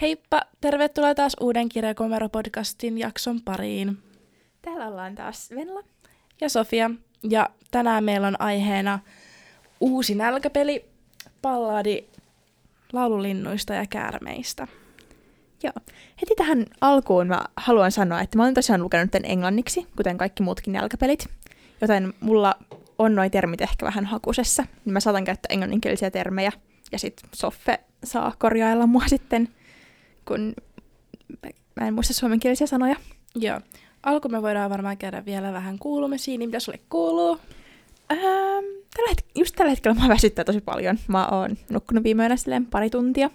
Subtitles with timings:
[0.00, 0.40] Heippa!
[0.60, 3.98] Tervetuloa taas uuden Kirjakomero-podcastin jakson pariin.
[4.62, 5.82] Täällä ollaan taas Venla.
[6.40, 6.90] Ja Sofia.
[7.22, 8.98] Ja tänään meillä on aiheena
[9.80, 10.84] uusi nälkäpeli,
[11.42, 12.04] palladi
[12.92, 14.66] laululinnuista ja käärmeistä.
[15.62, 15.72] Joo.
[16.20, 20.42] Heti tähän alkuun mä haluan sanoa, että mä olen tosiaan lukenut tämän englanniksi, kuten kaikki
[20.42, 21.26] muutkin nälkäpelit.
[21.80, 22.54] Joten mulla
[22.98, 26.52] on noin termit ehkä vähän hakusessa, niin mä saatan käyttää englanninkielisiä termejä.
[26.92, 29.48] Ja sit Soffe saa korjailla mua sitten,
[30.30, 30.54] kun
[31.80, 32.96] mä en muista suomenkielisiä sanoja.
[33.34, 33.60] Joo.
[34.02, 37.40] Alku me voidaan varmaan käydä vielä vähän kuulumisiin, niin mitä sulle kuuluu?
[38.12, 38.64] Ähm,
[38.96, 40.98] tällä het- just tällä hetkellä mä väsyttää tosi paljon.
[41.08, 43.30] Mä oon nukkunut viime yönä pari tuntia.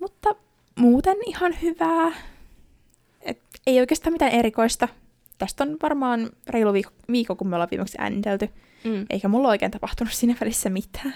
[0.00, 0.34] Mutta
[0.78, 2.12] muuten ihan hyvää.
[3.22, 4.88] Et ei oikeastaan mitään erikoista.
[5.38, 8.48] Tästä on varmaan reilu viikko, viikko kun me ollaan viimeksi äänitelty.
[8.84, 9.06] Mm.
[9.10, 11.14] Eikä mulla oikein tapahtunut siinä välissä mitään.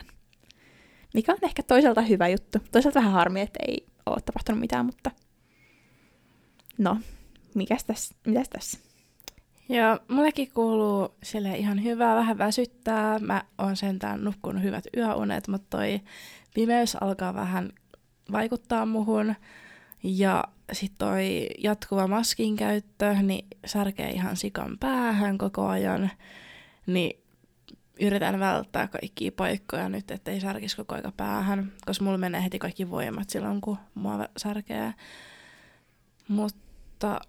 [1.14, 2.59] Mikä on ehkä toisaalta hyvä juttu.
[2.72, 5.10] Toisaalta vähän harmi, että ei ole tapahtunut mitään, mutta...
[6.78, 6.98] No,
[7.55, 8.14] mikäs tässä?
[8.27, 8.78] Mitäs tässä?
[9.69, 13.19] Ja mullekin kuuluu sille ihan hyvää, vähän väsyttää.
[13.19, 16.00] Mä oon sentään nukkunut hyvät yöunet, mutta toi
[16.55, 17.72] pimeys alkaa vähän
[18.33, 19.34] vaikuttaa muhun.
[20.02, 26.11] Ja sitten toi jatkuva maskin käyttö, niin särkee ihan sikan päähän koko ajan.
[26.86, 27.23] Niin
[28.00, 32.91] yritän välttää kaikkia paikkoja nyt, ettei särkisi koko aika päähän, koska mulla menee heti kaikki
[32.91, 34.95] voimat silloin, kun mua särkee.
[36.28, 37.20] Mutta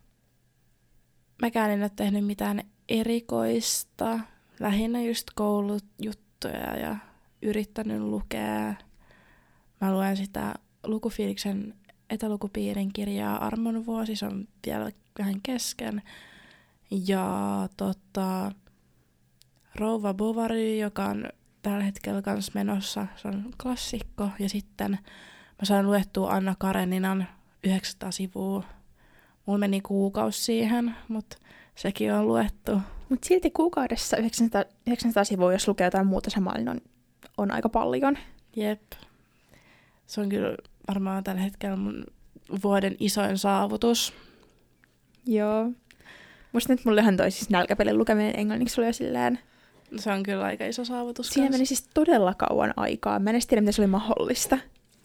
[1.41, 4.19] mäkään en ole tehnyt mitään erikoista.
[4.59, 6.95] Lähinnä just koulujuttuja ja
[7.41, 8.73] yrittänyt lukea.
[9.81, 11.73] Mä luen sitä lukufiiliksen
[12.09, 16.01] etälukupiirin kirjaa Armon vuosi, se on vielä vähän kesken.
[16.91, 17.29] Ja
[17.77, 18.51] tota,
[19.75, 21.29] Rouva Bovary, joka on
[21.61, 24.29] tällä hetkellä kans menossa, se on klassikko.
[24.39, 24.91] Ja sitten
[25.61, 27.27] mä sain luettua Anna Kareninan
[27.63, 28.63] 900 sivua.
[29.45, 31.37] Mulla meni kuukausi siihen, mutta
[31.75, 32.81] sekin on luettu.
[33.09, 36.81] Mutta silti kuukaudessa 900, 900 sivua, jos lukee jotain muuta samaa, niin on,
[37.37, 38.17] on aika paljon.
[38.55, 38.81] Jep.
[40.07, 40.57] Se on kyllä
[40.87, 42.03] varmaan tällä hetkellä mun
[42.63, 44.13] vuoden isoin saavutus.
[45.25, 45.71] Joo.
[46.51, 49.39] Musta nyt mullehan toi siis nälkäpelin lukeminen englanniksi oli jo silleen...
[49.97, 51.29] Se on kyllä aika iso saavutus.
[51.29, 51.51] Siinä kans.
[51.51, 53.19] meni siis todella kauan aikaa.
[53.19, 54.57] Mä en edes tiedä, miten se oli mahdollista.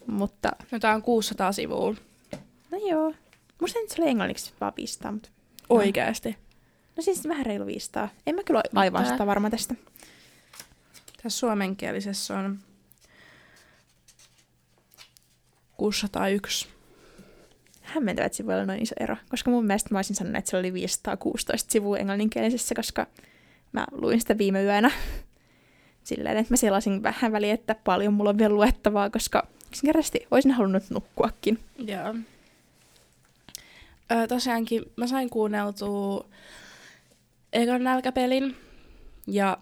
[0.06, 1.94] Mutta No tää on 600 sivua.
[2.70, 3.14] no joo.
[3.60, 5.28] Musta nyt se oli englanniksi vaan 500, mutta...
[5.68, 6.36] Oikeasti.
[6.96, 8.08] No siis vähän reilu 500.
[8.26, 9.74] En mä kyllä aivan sitä varma tästä.
[11.22, 12.58] Tässä suomenkielisessä on
[15.76, 16.68] 601.
[17.82, 19.16] Hämmentävä, että se voi olla noin iso ero.
[19.28, 23.06] Koska mun mielestä mä olisin sanonut, että se oli 516 sivua englanninkielisessä, koska
[23.72, 24.90] mä luin sitä viime yönä.
[26.02, 30.52] Silleen, että mä selasin vähän väliin, että paljon mulla on vielä luettavaa, koska yksinkertaisesti olisin
[30.52, 31.58] halunnut nukkuakin.
[31.78, 32.14] Joo.
[34.12, 36.28] Öö, tosiaankin mä sain kuunneltua
[37.52, 38.56] ekan nälkäpelin
[39.26, 39.58] ja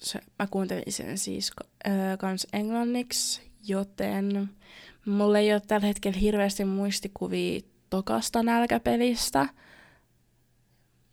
[0.00, 1.50] se, mä kuuntelin sen siis
[1.88, 4.50] öö, kans englanniksi, joten
[5.06, 7.60] mulla ei ole tällä hetkellä hirveästi muistikuvia
[7.90, 9.48] tokasta nälkäpelistä.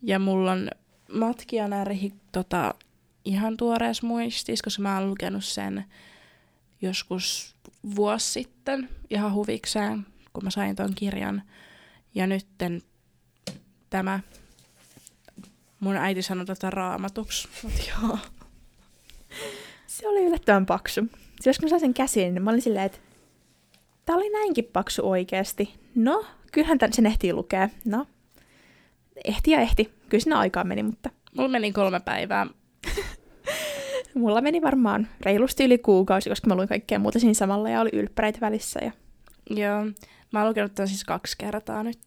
[0.02, 0.70] Ja mulla on
[1.12, 2.74] matkia närhi tota,
[3.24, 5.84] ihan tuoreessa muistis, koska mä oon lukenut sen
[6.82, 7.54] joskus
[7.96, 11.42] vuosi sitten ihan huvikseen, kun mä sain ton kirjan.
[12.14, 12.82] Ja nytten
[13.90, 14.20] tämä,
[15.80, 18.18] mun äiti sanoi tätä raamatuksi, mutta joo.
[19.86, 21.00] Se oli yllättävän paksu.
[21.40, 22.98] Siis kun mä sain sen käsiin, niin mä olin silleen, että
[24.04, 25.74] tää oli näinkin paksu oikeasti.
[25.94, 27.68] No, kyllähän tän sen ehtii lukea.
[27.84, 28.06] No,
[29.24, 29.97] ehti ja ehti.
[30.08, 32.46] Kyllä siinä aikaa meni, mutta Mulla meni kolme päivää.
[34.14, 37.90] mulla meni varmaan reilusti yli kuukausi, koska mä luin kaikkea muuta siinä samalla ja oli
[37.92, 38.80] ylppäreitä välissä.
[38.84, 38.92] Ja...
[39.50, 39.84] Joo.
[40.32, 41.98] Mä oon lukenut tämän siis kaksi kertaa nyt.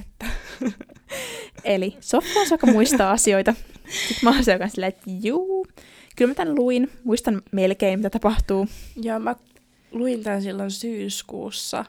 [0.00, 0.26] Että
[1.64, 3.54] Eli Sofia osaa muistaa asioita.
[3.88, 5.66] Sitten mä oon se, joka on silleen, että juu,
[6.16, 8.66] kyllä mä tän luin, muistan melkein mitä tapahtuu.
[8.96, 9.36] Joo, mä
[9.90, 11.84] luin tämän silloin syyskuussa.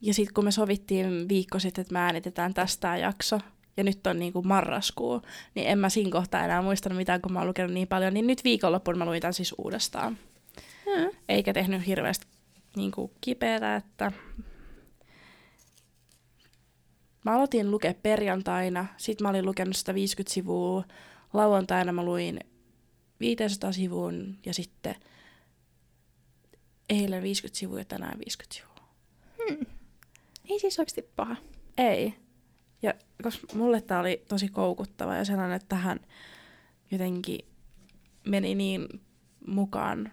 [0.00, 3.40] Ja sitten kun me sovittiin viikko sitten, että me äänitetään tästä jakso,
[3.76, 5.22] ja nyt on niinku marraskuu,
[5.54, 8.14] niin en mä siinä kohtaa enää muistanut mitään, kun mä oon lukenut niin paljon.
[8.14, 10.18] Niin nyt viikonloppuun mä luin tämän siis uudestaan.
[10.84, 11.10] Hmm.
[11.28, 12.26] Eikä tehnyt hirveästi
[12.76, 14.12] niinku kipeätä, että
[17.24, 20.84] mä aloitin lukea perjantaina, sit mä olin lukenut 150 sivua,
[21.32, 22.40] lauantaina mä luin
[23.20, 24.94] 500 sivun ja sitten
[26.88, 28.88] eilen 50 sivua ja tänään 50 sivua.
[29.48, 29.66] Hmm.
[30.48, 31.36] Ei siis oikeasti paha.
[31.78, 32.14] Ei.
[32.82, 36.00] Ja koska mulle tää oli tosi koukuttava ja sellainen, että tähän
[36.90, 37.40] jotenkin
[38.26, 38.88] meni niin
[39.46, 40.12] mukaan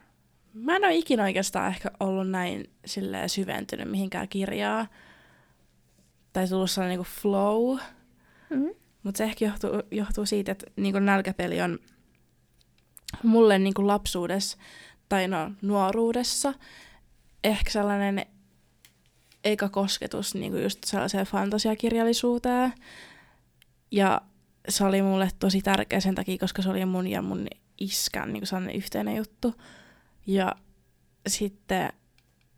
[0.53, 4.87] mä en ole ikinä oikeastaan ehkä ollut näin silleen syventynyt mihinkään kirjaa.
[6.33, 7.77] Tai tullut sellainen niinku flow.
[8.49, 8.69] Mm.
[9.03, 11.79] Mutta se ehkä johtuu, johtuu siitä, että niinku nälkäpeli on
[13.23, 14.57] mulle niinku lapsuudessa
[15.09, 16.53] tai no nuoruudessa
[17.43, 18.25] ehkä sellainen
[19.51, 22.73] eka kosketus niinku just sellaiseen fantasiakirjallisuuteen.
[23.91, 24.21] Ja
[24.69, 27.47] se oli mulle tosi tärkeä sen takia, koska se oli mun ja mun
[27.77, 29.55] iskän niin sellainen yhteinen juttu.
[30.27, 30.55] Ja
[31.27, 31.93] sitten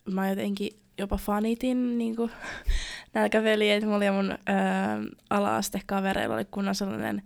[0.06, 2.32] mä jotenkin jopa fanitin niin kuin,
[3.14, 4.38] nälkäveli, että mulla ja mun
[5.30, 7.22] ala-astekavereilla oli kunnan sellainen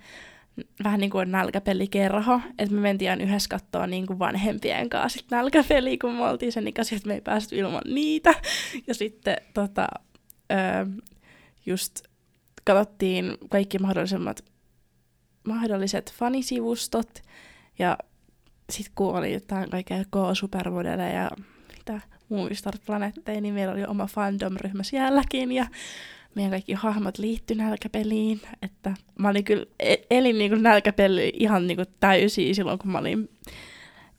[0.84, 5.32] vähän niin kuin nälkäpelikerho, että me mentiin aina yhdessä katsoa niin kuin vanhempien kanssa sit
[5.32, 8.34] nälkäpeliä, kun me oltiin sen ikäisiä, että me ei päästy ilman niitä.
[8.88, 9.88] Ja sitten tota,
[10.52, 10.86] öö,
[11.66, 12.02] just
[12.64, 14.44] katsottiin kaikki mahdollisimmat
[15.48, 17.22] mahdolliset fanisivustot
[17.80, 17.98] ja
[18.70, 21.32] sitten kun oli jotain kaikkea K-supermodeleja ja
[21.78, 25.66] mitä Movistar Planetteja, niin meillä oli oma fandom-ryhmä sielläkin ja
[26.36, 28.42] meidän kaikki hahmot liittyi nälkäpeliin.
[28.62, 33.30] Että mä olin kyllä, e- elin niinku nälkäpeli ihan niinku täysin silloin, kun mä olin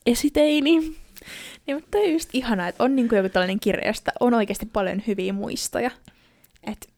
[0.06, 0.78] esiteini.
[1.66, 5.02] Niin, mutta on just ihanaa, että on niinku joku tällainen kirja, josta on oikeasti paljon
[5.06, 5.90] hyviä muistoja.
[6.62, 6.88] Et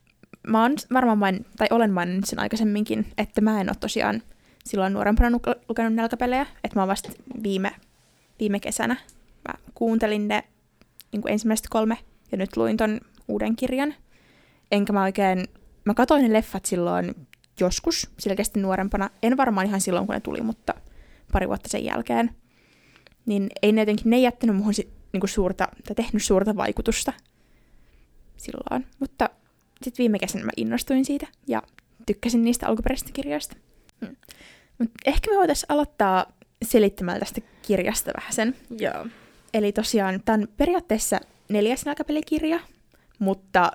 [0.47, 4.23] mä oon varmaan main, tai olen maininnut sen aikaisemminkin, että mä en ole tosiaan
[4.65, 5.39] silloin nuorempana
[5.69, 7.12] lukenut nälkäpelejä, että mä oon vasta
[7.43, 7.73] viime,
[8.41, 8.97] viime kesänä.
[9.49, 10.45] Mä kuuntelin ne
[11.12, 11.99] niin kuin ensimmäiset kolme
[12.33, 13.95] ja nyt luin ton uuden kirjan.
[14.71, 15.45] Enkä mä oikein,
[15.85, 17.15] mä katsoin ne leffat silloin
[17.61, 19.11] joskus, selkeästi nuorempana.
[19.23, 20.75] En varmaan ihan silloin, kun ne tuli, mutta
[21.33, 22.31] pari vuotta sen jälkeen.
[23.27, 24.73] Niin ei ne jotenkin, ne ei jättänyt muhun
[25.13, 27.13] niin suurta, tai tehnyt suurta vaikutusta
[28.37, 28.87] silloin.
[29.01, 29.31] Mutta
[29.83, 31.62] sitten viime kesänä mä innostuin siitä ja
[32.07, 33.57] tykkäsin niistä alkuperäisistä kirjoista.
[34.01, 34.17] Hmm.
[34.79, 36.27] Mut ehkä me voitaisiin aloittaa
[36.65, 38.57] selittämällä tästä kirjasta vähän sen.
[38.79, 39.07] Joo.
[39.55, 42.61] Eli tosiaan tämä on periaatteessa neljäs nälkäpelikirja,
[43.19, 43.73] mutta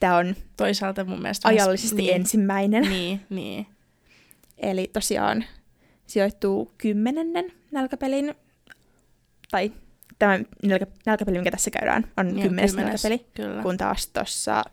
[0.00, 2.82] tämä on toisaalta mun mielestä ajallisesti niin, ensimmäinen.
[2.82, 3.66] Niin, niin.
[4.58, 5.44] Eli tosiaan
[6.06, 8.34] sijoittuu kymmenennen nälkäpelin,
[9.50, 9.72] tai
[10.18, 13.62] tämä nälkä, nälkäpeli, mikä tässä käydään, on niin, kymmenes, kymmenes nälkäpeli, kyllä.
[13.62, 14.64] kun taas tuossa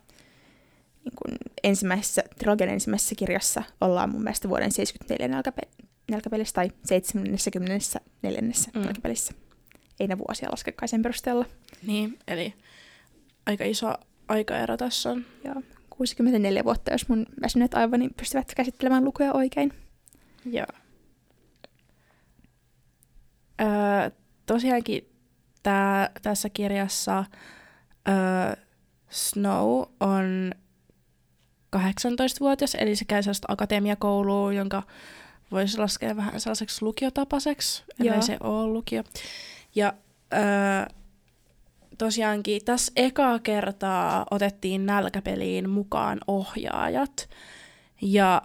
[1.04, 7.78] niin kun ensimmäisessä, trilogian ensimmäisessä kirjassa ollaan mun mielestä vuoden 74 nälkäpe- nälkäpelissä tai 74.
[8.74, 8.80] Mm.
[8.80, 9.32] nälkäpelissä.
[10.00, 11.44] Ei ne vuosia laske kai sen perusteella.
[11.86, 12.54] Niin, eli
[13.46, 13.94] aika iso
[14.28, 15.24] aikaero tässä on.
[15.44, 19.72] Joo, 64 vuotta, jos mun väsyneet aivani pystyvät käsittelemään lukuja oikein.
[20.44, 20.66] Joo.
[23.60, 24.10] Öö,
[24.46, 25.08] tosiaankin
[25.62, 27.24] tää, tässä kirjassa
[28.08, 28.56] öö,
[29.10, 30.52] Snow on
[31.76, 34.82] 18-vuotias, eli se käy sellaista akatemiakoulua, jonka
[35.50, 39.04] voisi laskea vähän sellaiseksi lukiotapaiseksi, ellei se ole lukio.
[39.74, 39.94] Ja
[40.32, 40.96] öö,
[41.98, 47.28] tosiaankin tässä ekaa kertaa otettiin nälkäpeliin mukaan ohjaajat,
[48.02, 48.42] ja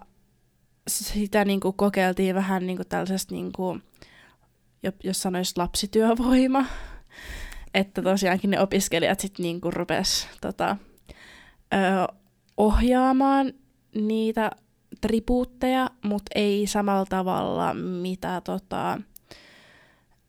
[0.87, 3.83] sitä niin kuin, kokeiltiin vähän niin kuin, tällaisesta, niin kuin,
[5.03, 6.65] jos sanoisi lapsityövoima,
[7.73, 10.77] että tosiaankin ne opiskelijat sitten niin rupes tota,
[11.73, 12.05] öö,
[12.57, 13.53] ohjaamaan
[13.95, 14.51] niitä
[15.01, 18.99] tribuutteja, mutta ei samalla tavalla, mitä tota,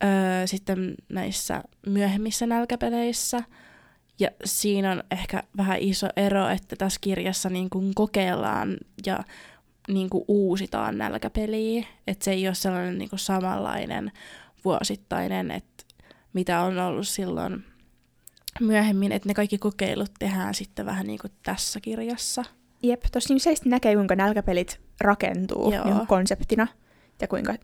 [0.05, 3.43] öö, sitten näissä myöhemmissä nälkäpeleissä.
[4.19, 9.25] Ja siinä on ehkä vähän iso ero, että tässä kirjassa niin kuin kokeillaan ja
[9.89, 11.87] niin kuin uusitaan nälkäpeliä.
[12.07, 14.13] Että se ei ole sellainen niin kuin samanlainen
[14.65, 15.85] vuosittainen, että
[16.33, 17.65] mitä on ollut silloin
[18.61, 22.45] myöhemmin, että ne kaikki kokeilut tehdään sitten vähän niin kuin tässä kirjassa.
[22.83, 26.67] Jep, tossa niin näkee, kuinka nälkäpelit rakentuu niin konseptina
[27.21, 27.55] ja kuinka,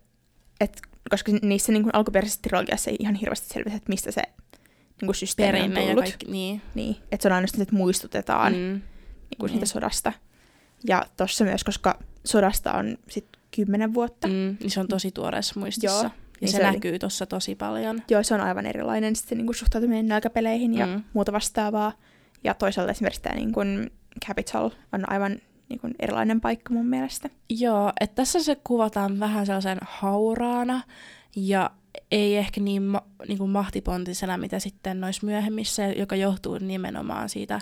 [0.59, 4.21] et, koska niissä niin alkuperäisessä trilogiassa ei ihan hirveästi selvitä, että mistä se
[5.01, 6.05] niin kuin systeemi Perinne on tullut.
[6.05, 6.61] Ja kaikki, niin.
[6.75, 6.95] niin.
[7.11, 8.59] Että se on ainoastaan, että muistutetaan mm.
[8.59, 8.81] niin
[9.39, 9.49] kuin niin.
[9.49, 10.13] siitä sodasta.
[10.87, 14.27] Ja tossa myös, koska sodasta on sitten kymmenen vuotta.
[14.27, 15.97] Mm, niin se on tosi tuoreessa muistissa.
[15.97, 16.03] Joo.
[16.03, 16.99] Ja niin se, se näkyy oli...
[16.99, 18.01] tuossa tosi paljon.
[18.09, 21.03] Joo, se on aivan erilainen sitten niin kuin suhtautuminen nälkäpeleihin ja mm.
[21.13, 21.93] muuta vastaavaa.
[22.43, 23.91] Ja toisaalta esimerkiksi tämä niin kuin
[24.25, 25.37] Capital on aivan
[25.69, 27.29] niin kuin erilainen paikka mun mielestä.
[27.49, 30.81] Joo, että tässä se kuvataan vähän sellaisen hauraana
[31.35, 31.69] ja
[32.11, 37.59] ei ehkä niin, ma- niin kuin mahtipontisena, mitä sitten noissa myöhemmissä, joka johtuu nimenomaan siitä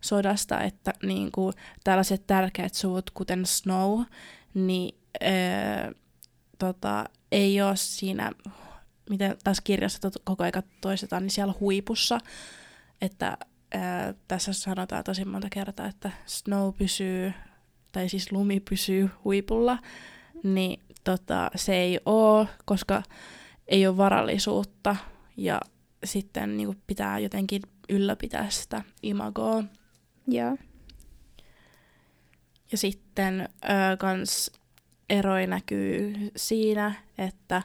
[0.00, 1.54] sodasta, että niin kuin
[1.84, 4.02] tällaiset tärkeät suvut, kuten Snow,
[4.54, 5.92] niin öö,
[6.58, 8.32] tota, ei ole siinä,
[9.10, 12.18] miten tässä kirjassa koko ajan toistetaan, niin siellä huipussa,
[13.00, 13.36] että
[13.74, 17.32] ää, tässä sanotaan tosi monta kertaa, että snow pysyy,
[17.92, 19.78] tai siis lumi pysyy huipulla,
[20.42, 23.02] niin tota, se ei ole, koska
[23.68, 24.96] ei ole varallisuutta
[25.36, 25.60] ja
[26.04, 29.64] sitten niinku pitää jotenkin ylläpitää sitä imagoa.
[30.26, 30.56] Joo.
[32.72, 34.50] Ja sitten ö, kans
[35.10, 37.62] eroja näkyy siinä, että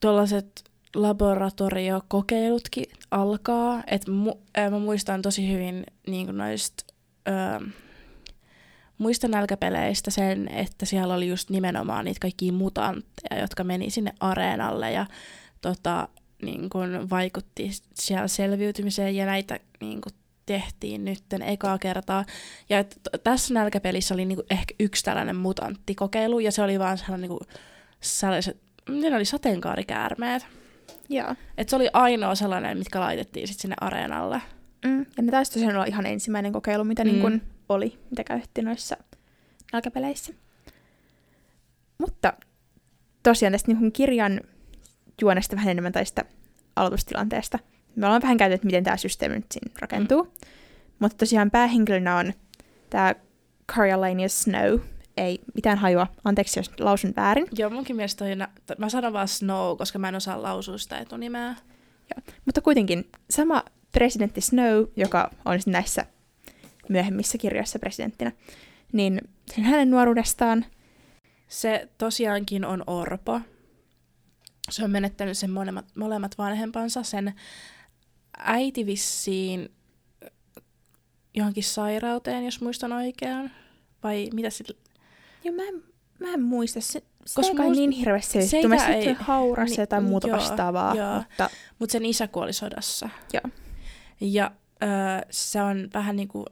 [0.00, 3.82] tuollaiset laboratoriokokeilutkin alkaa.
[3.86, 4.38] Et mu-
[4.70, 6.84] mä muistan tosi hyvin niin noista
[7.28, 7.32] ö,
[8.98, 14.92] muista nälkäpeleistä sen, että siellä oli just nimenomaan niitä kaikkia mutantteja, jotka meni sinne areenalle
[14.92, 15.06] ja
[15.60, 16.08] tota,
[16.42, 20.12] niin kun vaikutti siellä selviytymiseen ja näitä niin kun
[20.46, 22.24] tehtiin nytten ekaa kertaa.
[22.68, 27.20] Ja et, tässä nälkäpelissä oli niinku ehkä yksi tällainen mutanttikokeilu, ja se oli vaan sellainen,
[27.20, 27.40] niinku,
[28.00, 30.46] sellaiset, ne oli sateenkaarikäärmeet.
[31.10, 31.34] Joo.
[31.58, 34.42] Et se oli ainoa sellainen, mitkä laitettiin sit sinne areenalle.
[34.84, 34.98] Mm.
[35.16, 37.10] Ja ne taisi tosiaan olla ihan ensimmäinen kokeilu, mitä Mm.
[37.10, 38.96] niin kun oli, mitä käytettiin noissa
[39.72, 40.32] nälkäpeleissä.
[41.98, 42.32] Mutta
[43.22, 44.40] tosiaan tästä niin kirjan
[45.20, 46.24] juonesta vähän enemmän tai sitä
[46.76, 47.58] aloitustilanteesta.
[47.96, 50.22] Me ollaan vähän käyty, että miten tämä systeemi nyt siinä rakentuu.
[50.22, 50.30] Mm.
[50.98, 52.32] Mutta tosiaan päähenkilönä on
[52.90, 53.14] tämä
[53.72, 54.78] Coriolanus Snow.
[55.20, 56.06] Ei mitään hajua.
[56.24, 57.46] Anteeksi, jos lausun väärin.
[57.58, 58.24] Joo, munkin mielestä
[58.66, 61.56] t- mä sanon vaan Snow, koska mä en osaa lausua sitä etunimeä.
[62.44, 66.06] Mutta kuitenkin sama presidentti Snow, joka on sitten näissä
[66.88, 68.32] myöhemmissä kirjoissa presidenttinä,
[68.92, 69.20] niin
[69.54, 70.64] sen hänen nuoruudestaan
[71.48, 73.40] Se tosiaankin on orpo.
[74.70, 77.02] Se on menettänyt sen molemmat, molemmat vanhempansa.
[77.02, 77.34] Sen
[78.38, 79.70] äiti vissiin
[81.34, 83.50] johonkin sairauteen, jos muistan oikein.
[84.02, 84.79] Vai mitä sillä...
[85.44, 85.82] Joo, mä en,
[86.18, 86.80] mä en muista.
[86.80, 90.94] Se, se Koska ei niin hirveästi se sitten hauras ni- niin, jotain muuta joo, vastaavaa,
[90.94, 91.14] joo.
[91.16, 93.08] mutta Mutta sen isä kuoli sodassa.
[93.32, 93.42] Joo.
[94.20, 94.50] Ja
[94.82, 94.88] öö,
[95.30, 96.46] se on vähän niin kuin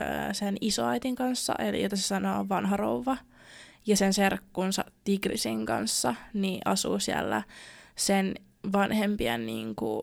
[0.00, 3.16] öö, sen isoäitin kanssa, eli jota se sanoo vanha rouva.
[3.86, 7.42] Ja sen serkkunsa Tigrisin kanssa, niin asuu siellä
[7.96, 8.34] sen
[8.72, 10.02] vanhempien, niin kuin,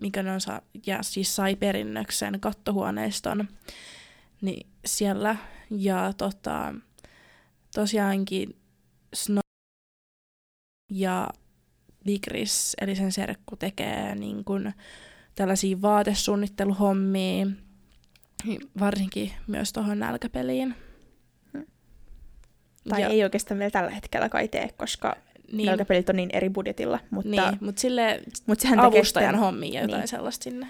[0.00, 3.48] mikä ne on saa, ja siis sai perinnöksen kattohuoneiston,
[4.40, 5.36] niin siellä.
[5.70, 6.74] Ja tota,
[7.74, 8.56] tosiaankin
[9.14, 9.38] Snow
[10.90, 11.28] ja
[12.04, 14.74] Tigris, eli sen serkku, tekee niin kuin
[15.34, 17.46] tällaisia vaatesuunnitteluhommia,
[18.80, 20.74] varsinkin myös tuohon nälkäpeliin.
[22.88, 25.16] tai ja, ei oikeastaan vielä tällä hetkellä kai tee, koska
[25.52, 26.98] niin, nälkäpelit on niin eri budjetilla.
[27.10, 30.08] Mutta, niin, mutta sille mutta sehän tekee avustajan sitten- hommia jotain niin.
[30.08, 30.66] sellaista sinne.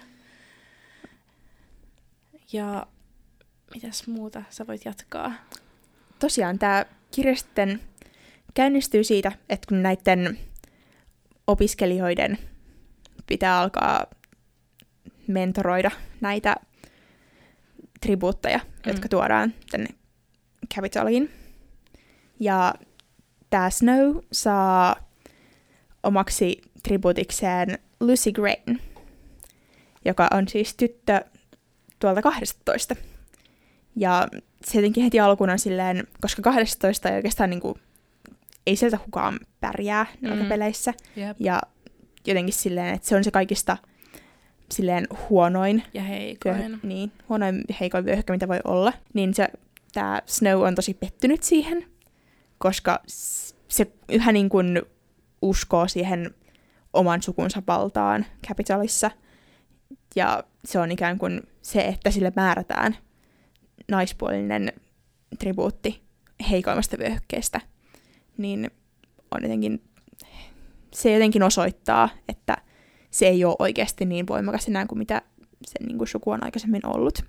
[2.52, 2.87] Ja
[3.75, 5.32] mitäs muuta sä voit jatkaa?
[6.23, 7.81] Tosiaan tämä kirja sitten
[8.55, 10.38] käynnistyy siitä, että kun näiden
[11.47, 12.38] opiskelijoiden
[13.26, 14.07] pitää alkaa
[15.26, 16.57] mentoroida näitä
[18.00, 18.64] tribuutteja, Mm.
[18.87, 19.88] jotka tuodaan tänne
[20.75, 21.31] Capitoliin.
[22.41, 22.75] Ja
[23.50, 24.97] tämä Snow saa
[26.02, 28.81] omaksi tribuutikseen Lucy Grain,
[30.05, 31.25] joka on siis tyttö
[31.99, 32.97] tuolta 12.
[33.97, 34.29] Ja
[34.64, 37.78] se jotenkin heti alkuun on silleen, koska 12 ei oikeastaan niinku,
[38.66, 40.28] ei sieltä kukaan pärjää Mm.
[40.28, 40.95] nälkäpeleissä.
[41.16, 41.37] Jep.
[41.40, 41.61] Ja
[42.26, 43.76] jotenkin silleen, että se on se kaikista
[44.73, 46.81] silleen huonoin, Ja heikoin.
[46.83, 48.92] niin, huonoin heikoin vyöhykke, mitä voi olla.
[49.14, 49.49] Niin se,
[49.92, 51.85] tämä Snow on tosi pettynyt siihen,
[52.59, 53.00] koska
[53.69, 54.83] se yhä niin kuin
[55.42, 56.35] uskoo siihen
[56.92, 59.11] oman sukunsa valtaan Capitolissa.
[60.16, 62.97] Ja se on ikään kuin se, että sille määrätään
[63.88, 64.73] naispuolinen
[65.38, 66.02] tribuutti
[66.50, 67.61] heikoimmasta vyöhykkeestä,
[68.38, 68.71] niin
[69.31, 69.83] on jotenkin,
[70.95, 72.57] se jotenkin osoittaa, että
[73.11, 75.23] se ei ole oikeasti niin voimakas enää kuin mitä
[75.67, 77.25] sen niin kuin suku on aikaisemmin ollut.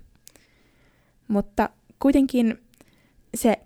[1.28, 2.58] Mutta kuitenkin
[3.34, 3.56] se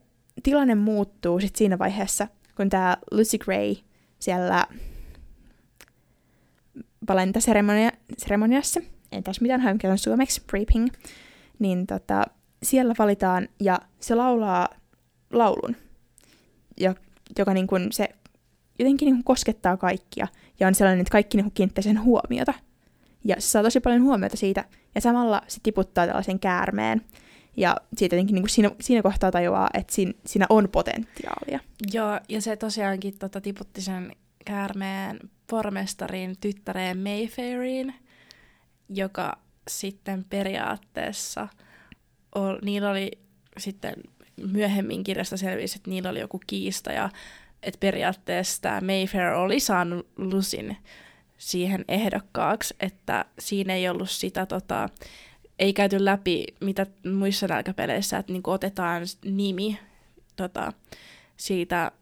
[0.42, 3.74] tilanne muuttuu sit siinä vaiheessa, kun tämä Lucy Gray
[4.18, 4.66] siellä
[7.08, 8.80] valintaseremoniassa,
[9.12, 10.88] en taas mitään hajua suomeksi, briefing,
[11.58, 12.24] niin tota,
[12.62, 14.68] siellä valitaan ja se laulaa
[15.32, 15.76] laulun,
[16.80, 16.94] jo-
[17.38, 18.08] joka niin kuin se
[18.78, 20.28] jotenkin niin kuin koskettaa kaikkia
[20.60, 22.54] ja on sellainen, että kaikki niin kiinnittää sen huomiota.
[23.24, 27.02] Ja se saa tosi paljon huomiota siitä ja samalla se tiputtaa tällaisen käärmeen.
[27.56, 31.60] Ja siitä jotenkin niin kuin siinä, siinä kohtaa tajuaa, että siinä, siinä on potentiaalia.
[31.92, 34.12] Joo, ja se tosiaankin tota, tiputti sen
[34.44, 35.18] käärmeen
[35.50, 37.94] pormestarin tyttäreen Mayfairiin,
[38.88, 39.38] joka
[39.68, 41.48] sitten periaatteessa,
[42.34, 43.10] ol, niillä oli
[43.58, 43.94] sitten
[44.52, 47.10] myöhemmin kirjasta selvisi, että niillä oli joku kiista ja
[47.62, 50.76] että periaatteessa tämä Mayfair oli saanut Lusin
[51.38, 54.88] siihen ehdokkaaksi, että siinä ei ollut sitä, tota,
[55.58, 59.78] ei käyty läpi mitä muissa nälkäpeleissä, että niinku otetaan nimi
[60.36, 60.72] tota,
[61.36, 61.92] siitä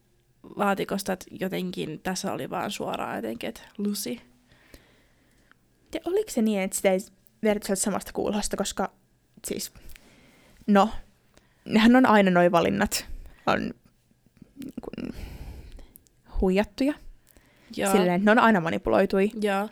[0.56, 4.16] laatikosta, että jotenkin tässä oli vaan suoraan jotenkin, että Lucy.
[5.94, 6.98] Ja oliko se niin, että sitä ei
[7.42, 8.92] vedetty samasta kuulosta, koska
[9.46, 9.72] siis,
[10.66, 10.90] no,
[11.64, 13.06] nehän on aina noin valinnat,
[13.46, 13.60] on
[14.64, 15.14] niin kuin,
[16.40, 16.94] huijattuja.
[17.76, 17.92] Joo.
[17.92, 19.30] Silleen, ne on aina manipuloitui.
[19.40, 19.68] Joo.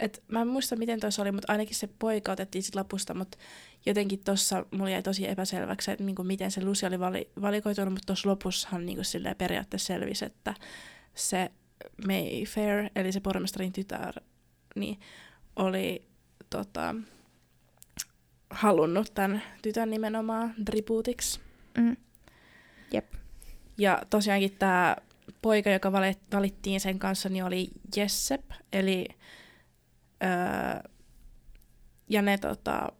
[0.00, 3.38] Et mä en muista, miten tuossa oli, mutta ainakin se poika otettiin sit lapusta, mutta
[3.86, 8.06] jotenkin tuossa mulla jäi tosi epäselväksi, että niinku miten se Lucy oli vali- valikoitunut, mutta
[8.06, 10.54] tuossa lopussahan niinku silleen periaatteessa selvisi, että
[11.14, 11.50] se
[12.06, 14.14] Mayfair, eli se pormestarin tytär,
[14.76, 15.00] niin
[15.56, 16.08] oli
[16.50, 16.94] tota,
[18.50, 21.40] halunnut tämän tytön nimenomaan tribuutiksi.
[21.78, 21.96] Mm.
[22.92, 23.06] Jep.
[23.78, 24.96] Ja tosiaankin tämä
[25.42, 25.92] poika, joka
[26.32, 29.06] valittiin sen kanssa, niin oli Jessep, eli
[30.22, 30.90] öö,
[32.08, 32.92] ja ne tota,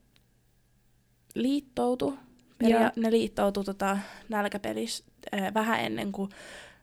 [1.34, 2.18] liittoutu.
[2.60, 5.04] Ja ne liittoutu tota, nälkäpelissä
[5.34, 6.30] öö, vähän ennen kuin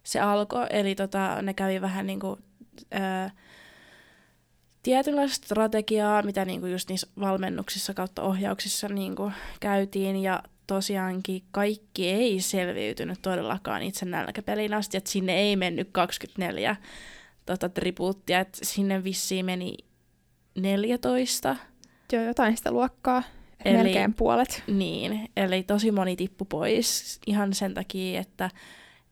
[0.03, 0.65] se alkoi.
[0.69, 2.39] Eli tota, ne kävi vähän niin kuin,
[2.93, 3.29] öö,
[4.87, 10.15] tietynlaista strategiaa, mitä niin kuin just niissä valmennuksissa kautta ohjauksissa niin kuin käytiin.
[10.15, 16.75] Ja tosiaankin kaikki ei selviytynyt todellakaan itse nälkäpelin asti, että sinne ei mennyt 24
[17.45, 19.77] tota, tribuuttia, että sinne vissiin meni
[20.55, 21.55] 14.
[22.13, 23.23] Joo, jotain sitä luokkaa.
[23.65, 24.63] Eli, melkein puolet.
[24.67, 28.49] Niin, eli tosi moni tippu pois ihan sen takia, että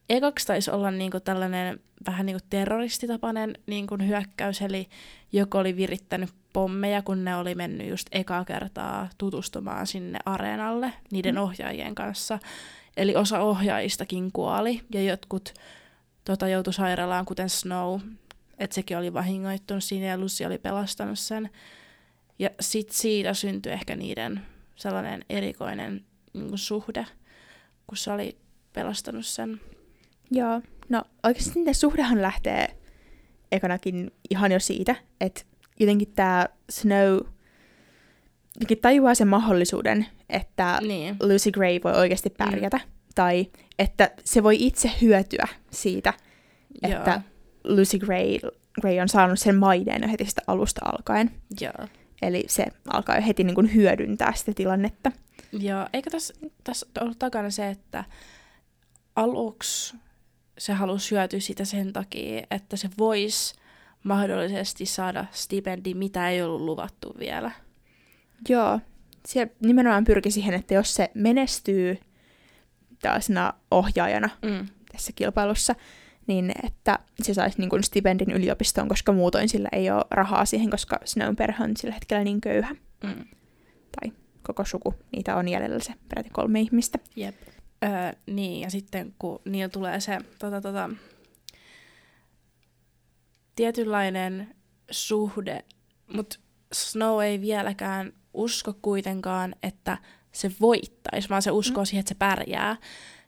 [0.09, 4.89] ekaksi taisi olla niinku tällainen vähän niinku terroristitapainen niinku hyökkäys, eli
[5.31, 11.35] joku oli virittänyt pommeja, kun ne oli mennyt just ekaa kertaa tutustumaan sinne areenalle niiden
[11.35, 11.41] mm.
[11.41, 12.39] ohjaajien kanssa.
[12.97, 15.53] Eli osa ohjaajistakin kuoli ja jotkut
[16.25, 17.99] tota, joutui sairaalaan, kuten Snow,
[18.57, 21.49] että sekin oli vahingoittunut siinä ja Lucy oli pelastanut sen.
[22.39, 24.41] Ja sit siitä syntyi ehkä niiden
[24.75, 27.05] sellainen erikoinen niin suhde,
[27.87, 28.37] kun se oli
[28.73, 29.61] pelastanut sen.
[30.31, 32.77] Joo, no oikeasti niiden suhdehan lähtee
[33.51, 35.41] ekanakin ihan jo siitä, että
[35.79, 37.19] jotenkin tämä Snow
[38.55, 41.15] jotenkin tajuaa sen mahdollisuuden, että niin.
[41.23, 42.35] Lucy Gray voi oikeasti mm.
[42.37, 42.77] pärjätä.
[42.77, 42.91] Mm.
[43.15, 43.47] Tai
[43.79, 46.13] että se voi itse hyötyä siitä,
[46.83, 46.97] Joo.
[46.97, 47.21] että
[47.63, 48.37] Lucy Gray,
[48.81, 51.31] Gray on saanut sen maiden jo heti sitä alusta alkaen.
[51.61, 51.87] Joo.
[52.21, 55.11] Eli se alkaa jo heti niin kuin hyödyntää sitä tilannetta.
[55.51, 58.03] Joo, eikö tässä, tässä ollut takana se, että
[59.15, 59.95] aluksi
[60.57, 63.55] se halusi hyötyä sitä sen takia, että se voisi
[64.03, 67.51] mahdollisesti saada stipendi, mitä ei ollut luvattu vielä.
[68.49, 68.79] Joo,
[69.25, 71.97] se nimenomaan pyrki siihen, että jos se menestyy
[73.01, 74.67] tällaisena ohjaajana mm.
[74.91, 75.75] tässä kilpailussa,
[76.27, 80.69] niin että se saisi niin kuin stipendin yliopistoon, koska muutoin sillä ei ole rahaa siihen,
[80.69, 82.75] koska Snown perhe on sillä hetkellä niin köyhä.
[83.03, 83.25] Mm.
[83.91, 84.11] Tai
[84.43, 86.99] koko suku, niitä on jäljellä se peräti kolme ihmistä.
[87.15, 87.35] Jep.
[87.85, 90.89] Öö, niin, ja sitten kun niillä tulee se tota, tota,
[93.55, 94.55] tietynlainen
[94.91, 95.65] suhde,
[96.13, 96.39] mutta
[96.73, 99.97] Snow ei vieläkään usko kuitenkaan, että
[100.31, 101.85] se voittaisi, vaan se uskoo mm.
[101.85, 102.77] siihen, että se pärjää.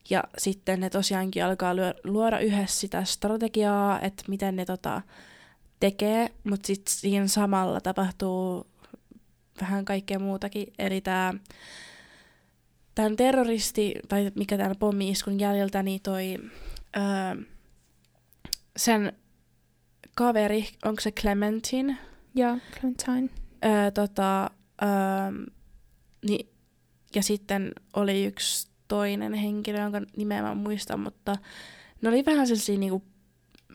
[0.09, 5.01] Ja sitten ne tosiaankin alkaa luoda yhdessä sitä strategiaa, että miten ne tota,
[5.79, 8.67] tekee, mutta sitten siinä samalla tapahtuu
[9.61, 10.73] vähän kaikkea muutakin.
[10.79, 11.33] Eli tämä
[12.97, 16.37] tämän terroristi, tai mikä täällä pommi-iskun jäljiltä, niin toi
[16.97, 17.43] öö,
[18.77, 19.13] sen
[20.15, 21.97] kaveri, onko se Clementine?
[22.35, 23.29] Joo, Clementine.
[23.65, 24.89] Öö, tota, öö,
[26.27, 26.49] niin,
[27.15, 31.35] ja sitten oli yksi toinen henkilö, jonka nimeä mä muistan, mutta
[32.01, 33.03] ne oli vähän sellaisia niinku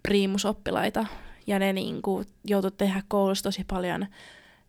[0.02, 1.06] priimusoppilaita,
[1.46, 4.06] ja ne niinku joutui tehdä koulussa tosi paljon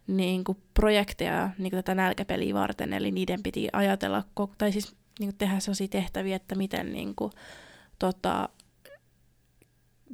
[0.07, 4.23] niinku projekteja niinku tätä nälkäpeliä varten, eli niiden piti ajatella,
[4.57, 7.31] tai siis niinku tehdä sellaisia tehtäviä, että miten niinku,
[7.99, 8.49] tota,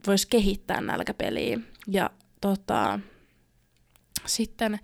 [0.07, 1.59] voisi kehittää nälkäpeliä.
[1.87, 2.09] Ja
[2.41, 2.99] tota,
[4.25, 4.79] sitten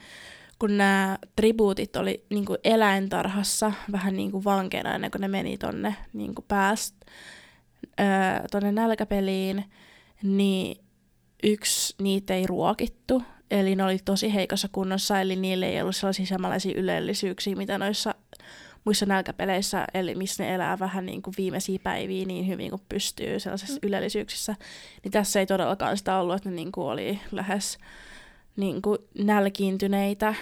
[0.59, 5.57] kun nämä tribuutit oli niin kuin eläintarhassa vähän niin kuin vankeina ennen kuin ne meni
[5.57, 6.95] tonne niin kuin pääst,
[8.51, 9.65] tonne nälkäpeliin,
[10.23, 10.85] niin
[11.43, 16.25] yksi niitä ei ruokittu, eli ne oli tosi heikossa kunnossa, eli niille ei ollut sellaisia
[16.25, 18.15] samanlaisia ylellisyyksiä, mitä noissa
[18.85, 23.39] muissa nälkäpeleissä, eli missä ne elää vähän niin kuin viimeisiä päiviä niin hyvin kuin pystyy
[23.39, 23.87] sellaisissa mm.
[23.87, 24.55] ylellisyyksissä,
[25.03, 27.77] niin tässä ei todellakaan sitä ollut, että ne niin kuin oli lähes
[28.55, 30.33] niin kuin nälkiintyneitä.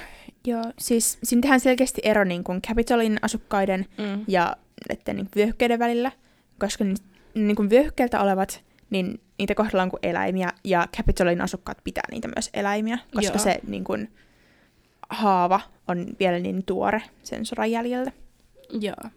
[0.47, 4.25] Joo, siis siinä tehdään selkeästi ero niin kuin Capitolin asukkaiden mm.
[4.27, 4.55] ja
[4.89, 6.11] näiden niin vyöhykkeiden välillä,
[6.59, 6.97] koska niin,
[7.33, 8.63] niin kuin vyöhykkeeltä olevat,
[8.93, 13.43] niin niitä kohdellaan kuin eläimiä, ja Capitolin asukkaat pitää niitä myös eläimiä, koska Joo.
[13.43, 14.13] se niin kuin,
[15.09, 18.11] haava on vielä niin tuore sen sodan jäljellä.
[18.79, 19.11] Joo.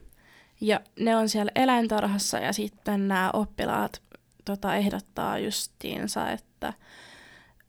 [0.60, 4.02] Ja ne on siellä eläintarhassa ja sitten nämä oppilaat
[4.44, 6.72] tota, ehdottaa justiinsa, että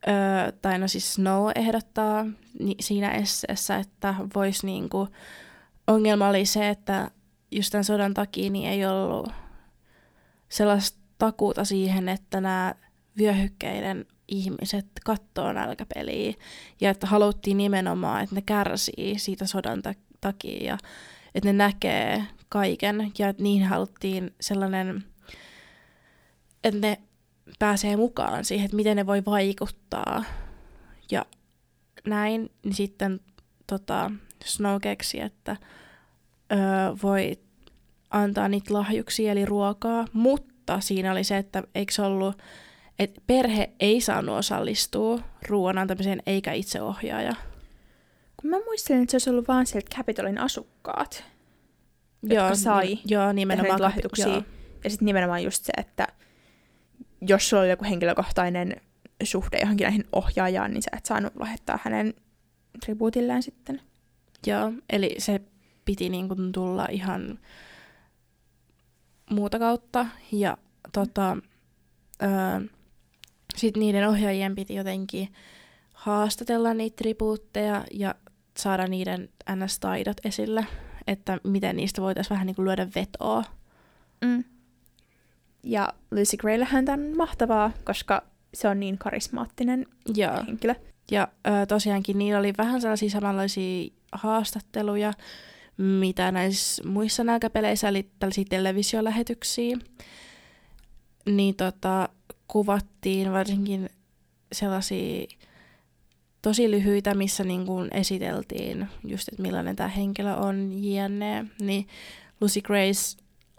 [0.08, 2.26] Öö, tai no siis Snow ehdottaa
[2.60, 5.08] ni- siinä esseessä, että voisi niinku,
[5.88, 7.12] ongelma oli se, että
[7.52, 9.30] just tämän sodan takia niin ei ollut
[10.50, 12.76] sellaista takuuta siihen, että nämä
[13.18, 16.34] vyöhykkeiden ihmiset kattoo nälkäpeliä
[16.82, 20.78] ja että haluttiin nimenomaan, että ne kärsii siitä sodan ta- takia ja
[21.36, 25.04] että ne näkee kaiken ja että niihin haluttiin sellainen,
[26.64, 26.98] että ne
[27.60, 30.24] pääsee mukaan siihen, että miten ne voi vaikuttaa.
[31.12, 31.26] Ja
[32.06, 33.20] näin, niin sitten
[33.68, 34.12] tota,
[34.46, 35.58] Snow keksi, että
[36.52, 36.60] öö,
[37.04, 37.40] voi
[38.10, 42.38] antaa niitä lahjuksia eli ruokaa, mutta siinä oli se, että eikö se ollut,
[43.00, 47.36] että perhe ei saanut osallistua ruoan antamiseen eikä itseohjaaja.
[48.42, 51.24] Kun mä muistelin, että se olisi ollut vaan sieltä Capitolin asukkaat,
[52.24, 53.82] Joo, jotka sai joo, nimenomaan.
[53.82, 54.28] lahjoituksia.
[54.28, 54.44] Joo.
[54.84, 56.08] Ja sitten nimenomaan just se, että
[57.22, 58.82] jos sulla oli joku henkilökohtainen
[59.24, 62.14] suhde johonkin näihin ohjaajaan, niin sä et saanut lahjoittaa hänen
[62.86, 63.82] tribuutilleen sitten.
[64.48, 65.42] Joo, eli se
[65.86, 67.40] piti niin kuin tulla ihan
[69.30, 70.06] muuta kautta.
[70.32, 70.58] Ja
[70.94, 71.38] tota,
[72.24, 72.68] öö,
[73.56, 75.34] sitten niiden ohjaajien piti jotenkin
[75.94, 78.16] haastatella niitä tribuutteja ja
[78.58, 80.66] saada niiden NS-taidot esille,
[81.08, 83.44] että miten niistä voitaisiin vähän niin kuin lyödä vetoa.
[84.22, 84.44] Mm.
[85.64, 89.86] Ja Lucy Grayllähän tämän on mahtavaa, koska se on niin karismaattinen
[90.16, 90.44] Joo.
[90.48, 90.76] henkilö.
[91.12, 95.14] Ja ö, tosiaankin niillä oli vähän sellaisia samanlaisia haastatteluja,
[95.78, 99.78] mitä näissä muissa nälkäpeleissä, eli tällaisia televisiolähetyksiä.
[101.26, 102.10] Niin tota,
[102.48, 103.90] kuvattiin varsinkin
[104.52, 105.28] sellaisia
[106.42, 111.46] tosi lyhyitä, missä niin kuin esiteltiin just, että millainen tämä henkilö on, jne.
[111.62, 111.88] Niin
[112.42, 113.18] Lucy Grace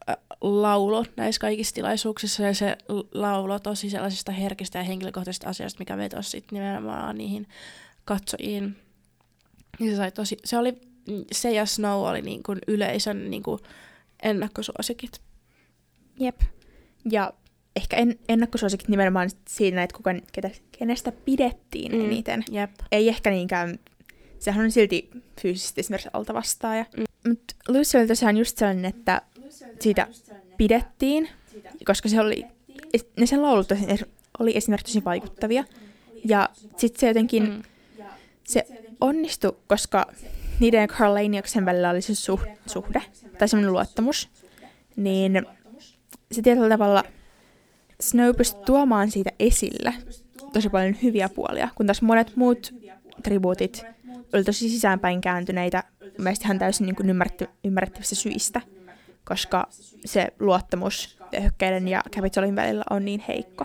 [0.09, 2.77] äh, laulo näissä kaikissa tilaisuuksissa ja se
[3.15, 7.47] laulo tosi sellaisista herkistä ja henkilökohtaisista asioista, mikä vetosi sit nimenomaan niihin
[8.05, 8.77] katsojiin.
[9.79, 10.81] Niin se, sai tosi, se, oli,
[11.33, 13.61] se ja Snow oli niin kuin yleisön niin kuin
[14.23, 15.21] ennakkosuosikit.
[16.21, 16.41] Jep.
[17.11, 17.33] Ja
[17.77, 22.05] ehkä en, ennakkosuosikit nimenomaan siinä, että kuka, ketä, kenestä pidettiin mm.
[22.05, 22.45] eniten.
[22.51, 22.71] Jep.
[22.93, 23.79] Ei ehkä niinkään,
[24.39, 25.11] sehän on silti
[25.43, 26.85] fyysisesti esimerkiksi alta vastaaja.
[26.97, 27.05] Mm.
[27.29, 29.23] Mutta Lucy oli tosiaan just sellainen, että
[29.81, 30.09] siitä
[30.57, 31.29] pidettiin,
[31.85, 32.45] koska se oli,
[33.17, 33.69] ne sen laulut
[34.39, 35.65] oli esimerkiksi tosi vaikuttavia.
[36.25, 37.43] Ja sitten se jotenkin.
[37.43, 37.63] Mm.
[38.45, 38.67] se
[39.01, 40.07] onnistui, koska
[40.61, 43.03] niiden ja Carl Laniaksen välillä oli se suh- suhde,
[43.39, 44.29] tai semmoinen luottamus,
[44.97, 45.47] niin
[46.33, 47.05] se tietyllä tavalla
[48.01, 49.95] Snow pystyi tuomaan siitä esille
[50.53, 52.75] tosi paljon hyviä puolia, kun taas monet muut
[53.23, 53.85] tribuutit
[54.33, 55.85] oli tosi sisäänpäin kääntyneitä,
[56.19, 58.61] mielestäni ihan täysin niin kuin ymmärretty, ymmärrettävistä syistä,
[59.25, 59.69] koska
[60.05, 63.65] se luottamus hyökkäiden ja Capitolin välillä on niin heikko.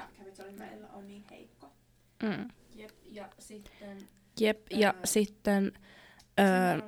[2.23, 2.47] Mm.
[4.39, 5.71] Jep, ja sitten
[6.39, 6.81] öö,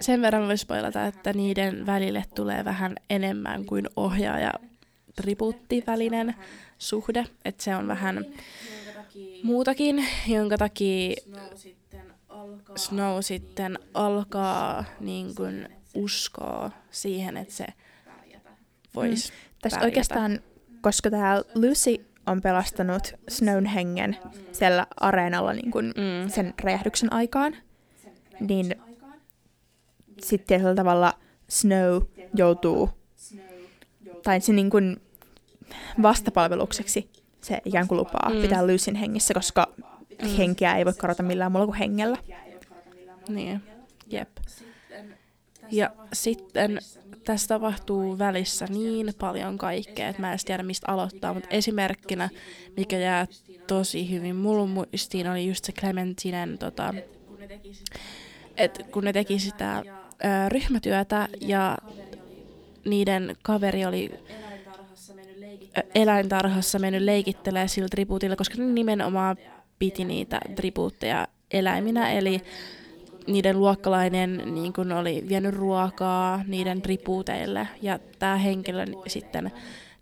[0.00, 4.52] sen verran voisi spoilata, että niiden välille tulee vähän enemmän kuin ohjaaja
[5.16, 6.34] tribuuttivälinen
[6.78, 8.24] suhde, että se on vähän
[9.42, 11.14] muutakin, jonka takia
[12.76, 17.66] Snow sitten alkaa niin kuin uskoa siihen, että se
[18.94, 19.38] voisi mm.
[19.62, 20.40] Tässä oikeastaan,
[20.80, 24.16] koska tämä Lucy on pelastanut Snown hengen
[24.52, 26.28] siellä areenalla niin kuin Mm.
[26.30, 27.56] sen räjähdyksen aikaan,
[28.40, 28.74] niin
[30.22, 31.14] sitten tietyllä tavalla
[31.48, 32.02] Snow
[32.34, 32.90] joutuu,
[34.22, 34.96] tai se niin kuin
[36.02, 38.40] vastapalvelukseksi se ikään kuin lupaa Mm.
[38.42, 39.66] pitää Lucyn hengissä, koska
[40.22, 40.28] Mm.
[40.38, 42.16] henkeä ei voi korota millään muulla kuin hengellä.
[43.28, 43.62] Niin,
[44.10, 44.28] jep.
[45.70, 46.78] Ja sitten
[47.24, 52.28] tässä tapahtuu välissä niin paljon kaikkea, että mä en edes tiedä mistä aloittaa, mutta esimerkkinä,
[52.76, 53.26] mikä jää
[53.66, 56.94] tosi hyvin mulla muistiin, oli just se Clementinen, tota,
[58.56, 61.78] että kun ne teki sitä ö, ryhmätyötä ja
[62.84, 64.10] niiden kaveri oli
[65.94, 67.68] eläintarhassa mennyt leikittelemään.
[67.68, 69.36] sillä tribuutilla, koska ne nimenomaan
[69.78, 72.40] piti niitä tribuutteja eläiminä, eli
[73.26, 79.52] niiden luokkalainen niin kun oli vienyt ruokaa niiden tribuuteille, ja tämä henkilö sitten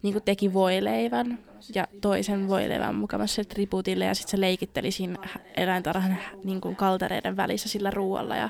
[0.02, 1.38] niin kun teki voileivän
[1.74, 5.18] ja toisen voileivän mukavassa tribuutille, ja sitten se leikitteli siinä
[5.56, 8.48] eläintarhan niin kun kaltereiden välissä sillä ruoalla, ja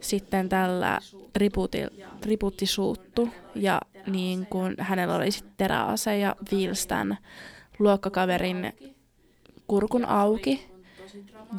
[0.00, 0.98] sitten tällä
[1.32, 1.78] tribuutti,
[2.20, 7.18] tribuutti suuttu, ja niin kun hänellä oli sitten teräase ja viilsi tämän
[7.78, 8.72] luokkakaverin
[9.66, 10.72] kurkun auki,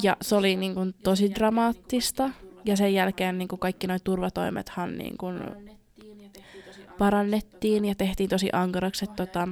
[0.02, 2.30] ja se oli niin kuin, tosi dramaattista.
[2.64, 5.40] Ja sen jälkeen niin kuin, kaikki nuo turvatoimethan niin kuin,
[6.98, 9.48] parannettiin ja tehtiin tosi ankaraksi, että tota,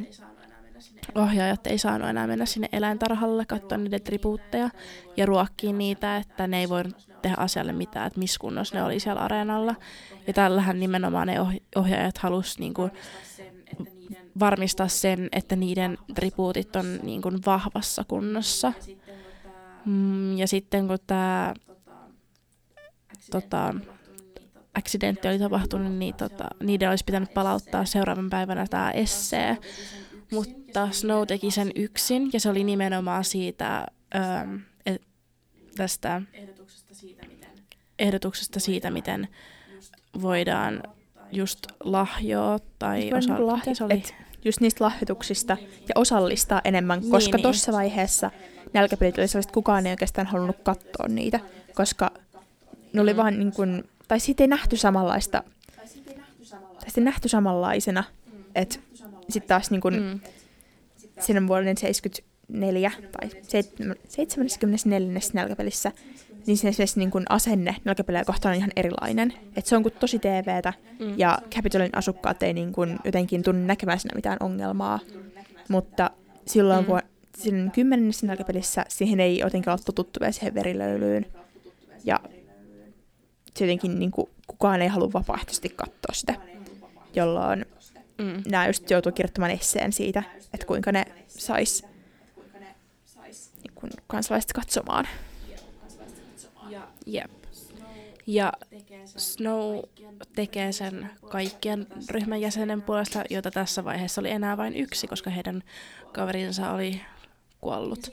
[1.15, 4.71] ohjaajat ei saanut enää mennä sinne eläintarhalle katsoa niiden tribuutteja
[5.17, 6.83] ja ruokkia niitä, että ne ei voi
[7.23, 9.75] tehdä asialle mitään, että missä kunnossa ne oli siellä areenalla.
[10.27, 11.37] Ja tällähän nimenomaan ne
[11.77, 12.91] ohjaajat halusivat niinku
[14.41, 18.73] varmistaa sen, että niiden tribuutit on niinku vahvassa kunnossa.
[19.85, 21.55] Mm, ja sitten kun tämä
[23.31, 23.75] tota,
[24.75, 29.59] accidentti oli tapahtunut, niin tota, niiden olisi pitänyt palauttaa seuraavan päivänä tämä essee.
[30.33, 30.55] Mutta
[30.91, 34.57] Snow teki sen yksin, ja se oli nimenomaan siitä, ähm,
[34.87, 35.03] et,
[35.77, 36.23] tästä
[37.99, 39.29] ehdotuksesta siitä, miten
[40.23, 40.83] voidaan
[41.33, 44.03] just lahjoa tai osa- lahjo- se oli?
[44.45, 45.57] just niistä lahjoituksista
[45.89, 48.31] ja osallistaa enemmän, niin, koska niin, tuossa vaiheessa
[48.73, 51.41] nälkäpelit oli sellaiset, että kukaan ei oikeastaan halunnut katsoa niitä,
[51.75, 52.11] koska
[52.93, 53.17] ne oli mm.
[53.17, 55.45] vaan niin kuin, tai siitä ei nähty samanlaista,
[55.77, 58.05] tai sitten nähty samanlaisena,
[58.55, 58.79] että
[59.29, 60.21] sitten taas niin kuin, mm.
[61.21, 63.31] Siinä vuoden 74 tai
[64.09, 65.21] 74.
[65.33, 65.93] nälkäpelissä,
[66.47, 69.33] niin se, se niin kuin asenne nälkäpelejä kohtaan on ihan erilainen.
[69.57, 71.15] Et se on kuin tosi TVtä, mm.
[71.17, 75.01] ja Capitolin asukkaat ei niin kuin jotenkin tunne näkemään siinä mitään ongelmaa.
[75.69, 76.11] Mutta
[76.47, 76.89] silloin mm.
[76.89, 81.27] vuonna siinä kymmenennessä nälkäpelissä siihen ei jotenkin ole totuttu vielä siihen verilöylyyn.
[82.05, 82.21] Ja
[83.57, 86.35] se jotenkin niin kuin, kukaan ei halua vapaaehtoisesti katsoa sitä,
[87.15, 87.67] jolloin
[88.19, 88.43] mm.
[88.49, 90.23] nämä just joutuu kirjoittamaan esseen siitä,
[90.55, 91.85] että kuinka ne sais
[93.63, 95.09] niin kuin kansalaiset katsomaan.
[97.07, 97.31] Jep.
[98.27, 98.53] Ja
[99.17, 99.79] Snow
[100.35, 105.63] tekee sen kaikkien ryhmän jäsenen puolesta, jota tässä vaiheessa oli enää vain yksi, koska heidän
[106.13, 107.01] kaverinsa oli
[107.61, 108.13] kuollut.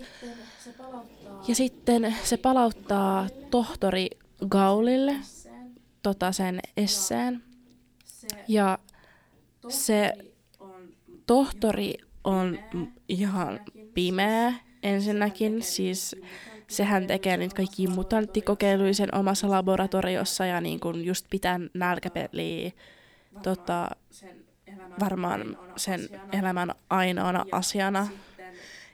[1.48, 4.10] Ja sitten se palauttaa tohtori
[4.50, 5.16] Gaulille
[6.04, 7.44] tota sen esseen.
[8.48, 8.78] Ja
[9.70, 10.14] se
[11.26, 11.94] tohtori
[12.24, 12.60] on
[13.08, 13.60] ihan
[13.94, 16.16] pimeä ensinnäkin, siis
[16.68, 22.72] sehän tekee nyt kaikki mutanttikokeiluja sen omassa laboratoriossa ja niin kun just pitää nälkäpeliä
[23.44, 23.90] tota,
[25.00, 28.08] varmaan sen elämän ainoana asiana.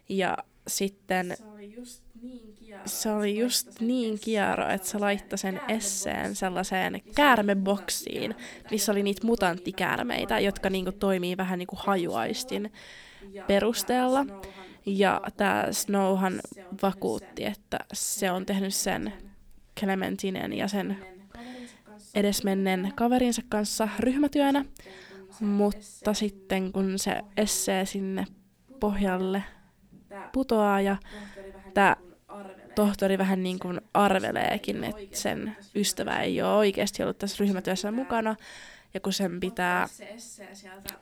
[0.09, 1.37] Ja sitten
[2.85, 8.35] se oli just niin kiero, että se laittoi sen esseen sellaiseen käärmeboksiin,
[8.71, 12.71] missä oli niitä mutanttikäärmeitä, jotka niinku toimii vähän niinku hajuaistin
[13.47, 14.25] perusteella.
[14.85, 16.41] Ja tämä Snowhan
[16.81, 19.13] vakuutti, että se on tehnyt sen
[19.79, 20.97] Clementinen ja sen
[22.15, 24.65] edesmenneen kaverinsa kanssa ryhmätyönä,
[25.39, 28.25] mutta sitten kun se essee sinne
[28.79, 29.43] pohjalle
[30.31, 30.97] putoaa ja
[31.75, 31.95] tämä
[32.75, 38.35] tohtori vähän niin kuin arveleekin, että sen ystävä ei ole oikeasti ollut tässä ryhmätyössä mukana,
[38.93, 39.87] ja kun sen pitää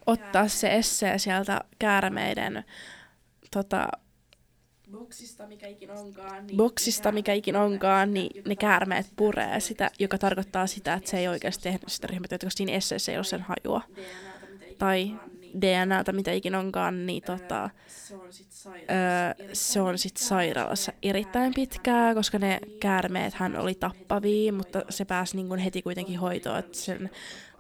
[0.05, 2.63] ottaa se essee sieltä käärmeiden
[3.51, 3.87] tota,
[4.91, 10.17] boksista, mikä ikin onkaan, niin, boksista, mikä ikin onkaan, niin ne käärmeet puree sitä, joka
[10.17, 13.41] tarkoittaa sitä, että se ei oikeasti tehnyt sitä ryhmätyötä, koska siinä esseessä ei ole sen
[13.41, 13.81] hajua.
[14.77, 15.15] Tai
[15.61, 17.69] DNAta, mitä ikin onkaan, niin tota,
[18.69, 25.05] öö, se on sitten sairaalassa erittäin pitkää, koska ne käärmeet hän oli tappavia, mutta se
[25.05, 27.09] pääsi niin heti kuitenkin hoitoon, että sen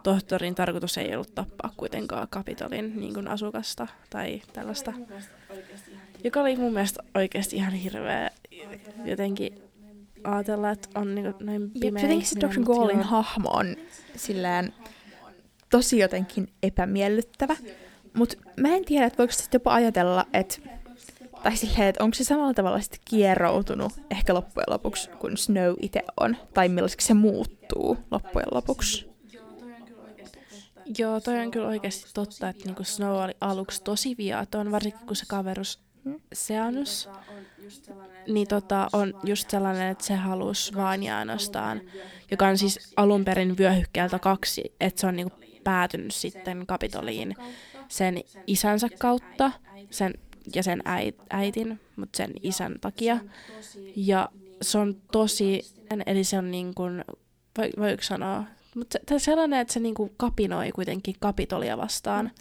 [0.03, 4.93] tohtorin tarkoitus ei ollut tappaa kuitenkaan Kapitolin niin kuin asukasta tai tällaista.
[6.23, 8.29] Joka oli mun mielestä oikeasti ihan hirveä
[9.05, 9.61] jotenkin
[10.23, 12.63] ajatella, että on niin kuin näin pimeä Jotenkin se Dr.
[12.63, 13.75] Gallin hahmo on
[14.15, 14.73] silleen
[15.69, 17.55] tosi jotenkin epämiellyttävä.
[18.13, 20.57] Mutta mä en tiedä, että voiko sitten jopa ajatella, että
[21.43, 26.01] tai silleen, että onko se samalla tavalla sitten kieroutunut ehkä loppujen lopuksi, kun Snow itse
[26.19, 29.13] on, tai millaiseksi se muuttuu loppujen lopuksi.
[30.97, 35.15] Joo, toi on kyllä oikeasti totta, että niinku Snow oli aluksi tosi viaton, varsinkin kun
[35.15, 36.19] se kaverus hmm?
[36.33, 37.09] Seanus,
[38.27, 41.81] niin tota, on just sellainen, että se halusi vaan ja ainoastaan,
[42.31, 47.35] joka on siis alun perin vyöhykkeeltä kaksi, että se on niinku päätynyt sitten Kapitoliin
[47.87, 49.51] sen isänsä kautta
[49.89, 50.13] sen,
[50.55, 50.83] ja sen
[51.29, 53.19] äitin, mutta sen isän takia.
[53.95, 54.29] Ja
[54.61, 55.61] se on tosi,
[56.05, 57.03] eli se on niin kuin,
[57.79, 58.43] voiko sanoa,
[58.75, 62.25] mutta se, sellainen, että se niinku kapinoi kuitenkin kapitolia vastaan.
[62.25, 62.31] Mm.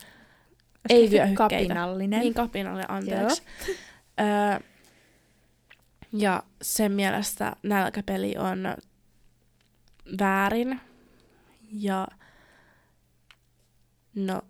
[0.88, 1.35] Ei vyöhykkeitä.
[1.37, 2.21] Kapinallinen.
[2.21, 3.43] Niin, kapinallinen, anteeksi.
[4.21, 4.61] öö,
[6.12, 8.77] ja sen mielestä nälkäpeli on
[10.19, 10.81] väärin.
[11.73, 12.09] Ja
[14.15, 14.43] no,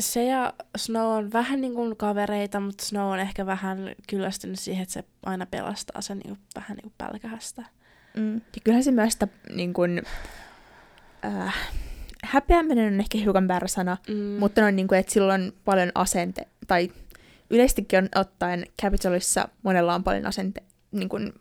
[0.00, 3.78] se ja Snow on vähän niin kuin kavereita, mutta Snow on ehkä vähän
[4.08, 7.64] kyllästynyt siihen, että se aina pelastaa sen niin kuin, vähän niin kuin pälkähästä.
[8.16, 8.34] Mm.
[8.34, 10.02] Ja kyllähän se myös sitä niin kuin,
[11.24, 11.54] äh,
[12.24, 14.14] häpeäminen on ehkä hiukan väärä sana, mm.
[14.14, 16.90] mutta on niin kuin, että sillä on paljon asente, tai
[17.50, 21.32] yleistikin on ottaen Capitolissa monella on paljon asente, niin kuin,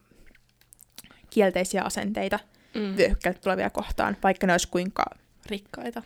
[1.29, 2.39] kielteisiä asenteita
[2.75, 2.97] Mm.
[2.97, 5.05] vyöhykkäältä tulevia kohtaan, vaikka ne olisi kuinka
[5.45, 6.03] Rikkaita.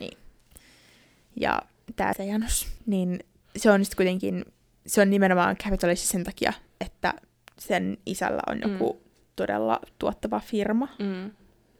[1.35, 1.61] ja
[1.97, 3.19] tämä Tejanos, niin
[3.57, 4.45] se on sitten kuitenkin,
[4.87, 7.13] se on nimenomaan Capitalissa sen takia, että
[7.59, 9.09] sen isällä on joku mm.
[9.35, 10.87] todella tuottava firma.
[10.99, 11.31] Mm.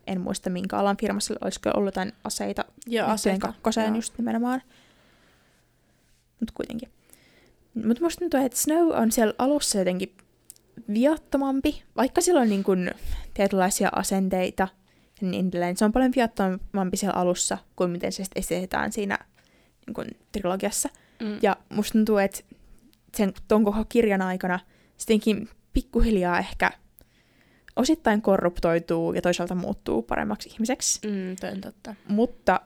[0.07, 3.47] En muista minkä alan firmassa, olisiko ollut jotain aseita Ja aseita.
[3.47, 4.61] kakkoseen just nimenomaan.
[6.39, 6.89] Mutta kuitenkin.
[7.85, 10.17] Mutta musta tuntuu, että Snow on siellä alussa jotenkin
[10.93, 12.91] viattomampi, vaikka sillä on niin kun
[13.33, 14.67] tietynlaisia asenteita
[15.21, 15.77] niin edelleen.
[15.77, 19.19] Se on paljon viattomampi siellä alussa kuin miten se sitten esitetään siinä
[19.87, 20.89] niin kun, trilogiassa.
[21.19, 21.39] Mm.
[21.41, 22.39] Ja musta tuntuu, että
[23.17, 24.59] sen ton koko kirjan aikana
[24.97, 26.71] sittenkin pikkuhiljaa ehkä
[27.75, 31.07] osittain korruptoituu ja toisaalta muuttuu paremmaksi ihmiseksi.
[31.07, 31.95] Mm, toi on totta.
[32.07, 32.61] Mutta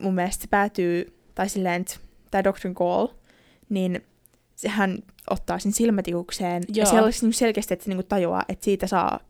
[0.00, 1.84] mun mielestä se päätyy, tai silleen,
[2.30, 2.74] tämä Dr.
[2.74, 3.06] Gall,
[3.68, 4.04] niin
[4.56, 4.98] sehän
[5.30, 6.62] ottaa sen silmätikukseen.
[6.74, 6.90] Ja Joo.
[6.90, 9.20] se olisi niinku selkeästi, että se niinku tajuaa, että siitä saa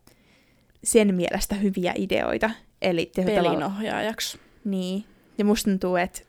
[0.84, 2.50] sen mielestä hyviä ideoita.
[2.82, 4.38] Eli Pelinohjaajaksi.
[4.64, 5.04] niin.
[5.38, 6.20] Ja musta tuntuu, että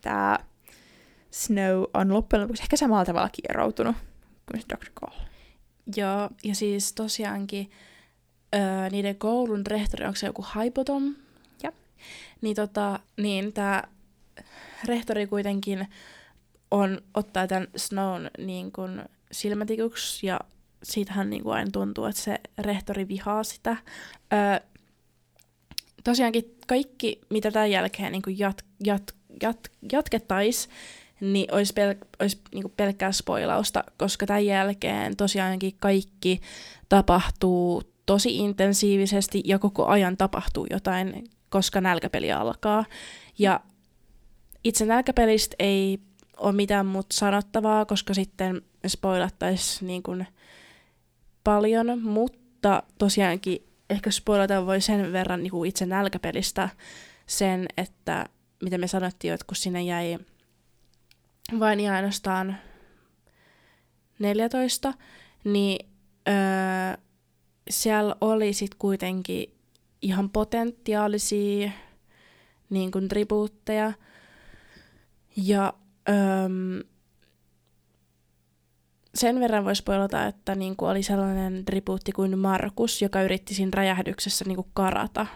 [0.00, 0.38] tämä
[1.30, 3.96] Snow on loppujen lopuksi ehkä samalla tavalla kieroutunut
[4.46, 4.90] kuin se Dr.
[5.00, 5.28] Cole.
[5.96, 7.70] Joo, ja siis tosiaankin
[8.54, 11.14] öö, niiden koulun rehtori, onko se joku Haipotom?
[11.62, 11.74] Jep.
[12.40, 13.82] Niin, tota, niin tämä
[14.84, 15.86] rehtori kuitenkin
[16.70, 20.40] on, ottaa tämän Snown niin kuin silmätikuksi ja
[20.82, 23.76] siitähän niin kuin aina tuntuu, että se rehtori vihaa sitä.
[24.32, 24.68] Öö,
[26.04, 29.58] tosiaankin kaikki, mitä tämän jälkeen niin kuin jat, jat, jat,
[29.92, 30.74] jatkettaisiin,
[31.20, 36.40] niin olisi, pel- olisi niin kuin pelkkää spoilausta, koska tämän jälkeen tosiaankin kaikki
[36.88, 42.84] tapahtuu tosi intensiivisesti ja koko ajan tapahtuu jotain, koska nälkäpeli alkaa.
[43.38, 43.60] Ja
[44.64, 45.98] itse nälkäpelistä ei
[46.36, 50.26] ole mitään muuta sanottavaa, koska sitten spoilattaisiin niin kuin
[51.44, 56.68] paljon, mutta tosiaankin ehkä spoilata voi sen verran niin kuin itse nälkäpelistä
[57.26, 58.26] sen, että
[58.62, 60.18] miten me sanottiin, että kun sinne jäi
[61.60, 62.56] vain ja ainoastaan
[64.18, 64.94] 14,
[65.44, 65.88] niin
[66.28, 67.02] öö,
[67.70, 69.54] siellä oli sitten kuitenkin
[70.02, 71.70] ihan potentiaalisia
[72.70, 73.92] niin kuin tribuutteja.
[75.36, 75.72] Ja
[76.08, 76.48] öö,
[79.14, 83.70] sen verran voisi poilata, että niin kuin oli sellainen tribuutti kuin Markus, joka yritti siinä
[83.74, 85.26] räjähdyksessä niin kuin karata.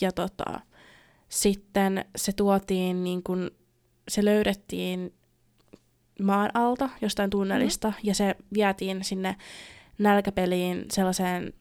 [0.00, 0.60] Ja tota,
[1.34, 3.50] sitten se tuotiin, niin kuin,
[4.08, 5.14] se löydettiin
[6.22, 7.94] maan alta jostain tunnelista mm.
[8.02, 9.36] ja se vietiin sinne
[9.98, 11.52] nälkäpeliin sellaiseen,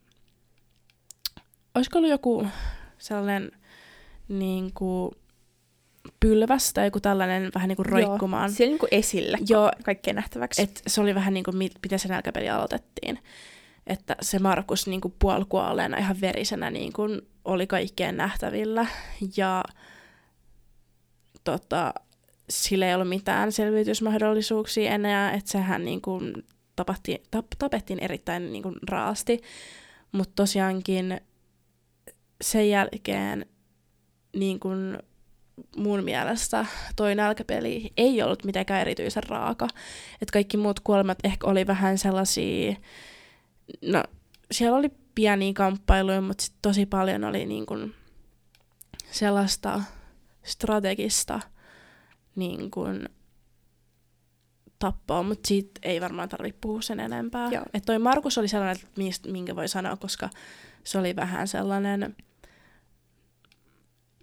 [1.76, 2.48] olisiko ollut joku
[2.98, 3.52] sellainen
[4.28, 5.12] niin kuin
[6.20, 8.50] pylväs tai joku tällainen vähän niin kuin roikkumaan.
[8.50, 10.62] Joo, siellä niin kuin esille Joo, kaikkeen nähtäväksi.
[10.62, 13.20] et se oli vähän niin kuin, mi- miten se nälkäpeli aloitettiin.
[13.88, 18.86] Että se Markus niin kuin puolikuolleena ihan verisenä niin kuin oli kaikkeen nähtävillä.
[19.38, 19.64] Ja
[21.44, 21.94] tota,
[22.50, 26.34] sillä ei ollut mitään selviytysmahdollisuuksia enää, että sehän niin kuin
[26.76, 29.42] tapahti, tap, tapettiin erittäin niin kuin raasti.
[30.12, 31.22] Mutta tosiaankin
[32.42, 33.46] sen jälkeen
[34.36, 34.98] niin kuin
[35.78, 36.66] mun mielestä
[36.96, 39.68] toi nälkäpeli ei ollut mitenkään erityisen raaka.
[40.22, 42.76] Et kaikki muut kuolemat ehkä oli vähän sellaisia,
[43.82, 44.04] no
[44.52, 47.96] siellä oli pieniä kamppailuja, mutta sit tosi paljon oli niin kuin
[49.12, 49.82] sellaista
[50.44, 51.40] strategista
[52.36, 53.10] niin kuin
[54.80, 57.50] tappoa, mutta siitä ei varmaan tarvitse puhua sen enempää.
[57.52, 57.66] Joo.
[57.74, 60.30] Et toi Markus oli sellainen, että mistä, minkä voi sanoa, koska
[60.84, 62.16] se oli vähän sellainen,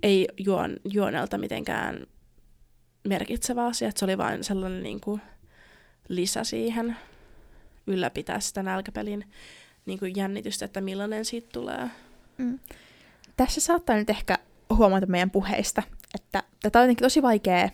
[0.02, 2.06] ei juon, juonelta mitenkään
[3.08, 5.20] merkitsevä asia, että se oli vain sellainen niin kuin
[6.08, 6.96] lisä siihen
[7.90, 9.24] ylläpitää sitä nälkäpelin
[9.86, 11.90] niin kuin jännitystä, että millainen siitä tulee.
[12.38, 12.58] Mm.
[13.36, 14.38] Tässä saattaa nyt ehkä
[14.76, 15.82] huomata meidän puheista,
[16.14, 17.68] että tätä on jotenkin tosi vaikea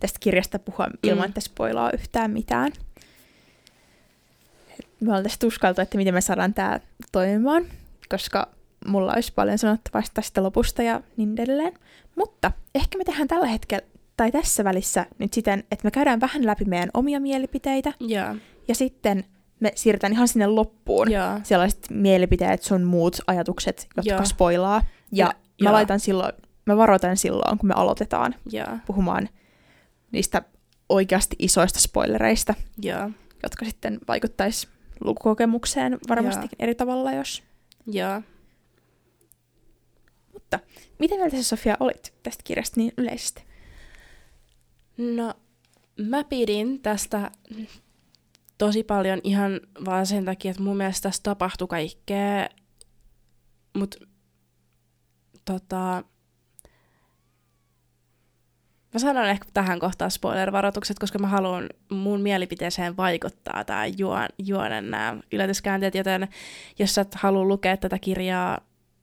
[0.00, 1.28] tästä kirjasta puhua ilman, Mm.
[1.28, 2.72] että spoilaa yhtään mitään.
[5.00, 6.80] Me ollaan tässä tuskaltu, että miten me saadaan tämä
[7.12, 7.64] toimimaan,
[8.08, 8.48] koska
[8.86, 11.72] mulla olisi paljon sanottavaa tästä lopusta ja niin edelleen.
[12.16, 13.86] Mutta ehkä me tehdään tällä hetkellä,
[14.16, 18.36] tai tässä välissä nyt siten, että me käydään vähän läpi meidän omia mielipiteitä, Joo,
[18.68, 19.24] ja sitten
[19.60, 24.24] me siirrytään ihan sinne loppuun joo, sellaiset mielipiteet, sun muut ajatukset, jotka Joo.
[24.24, 24.84] spoilaa.
[25.12, 25.34] Ja, Ja-
[25.64, 25.72] mä joo.
[25.72, 26.32] laitan silloin,
[26.66, 29.28] mä varoitan silloin, kun me aloitetaan joo, puhumaan
[30.12, 30.42] niistä
[30.88, 33.10] oikeasti isoista spoilereista, joo,
[33.42, 34.68] jotka sitten vaikuttaisi
[35.04, 37.42] lukukokemukseen varmastikin eri tavalla, jos...
[37.86, 38.22] joo.
[40.32, 40.58] Mutta
[40.98, 43.42] miten mieltä sä, Sofia, olit tästä kirjasta niin yleisesti?
[44.96, 45.34] No,
[46.08, 47.30] mä pidin tästä
[48.60, 52.48] tosi paljon ihan vaan sen takia, että mun mielestä tässä tapahtui kaikkea,
[53.76, 53.98] mutta
[55.44, 56.04] tota,
[58.94, 64.90] Mä sanon ehkä tähän kohtaan spoiler-varoitukset, koska mä haluan mun mielipiteeseen vaikuttaa tämä juon, juonen
[64.90, 66.28] nämä yllätyskäänteet, joten
[66.78, 68.60] jos sä et halua lukea tätä kirjaa,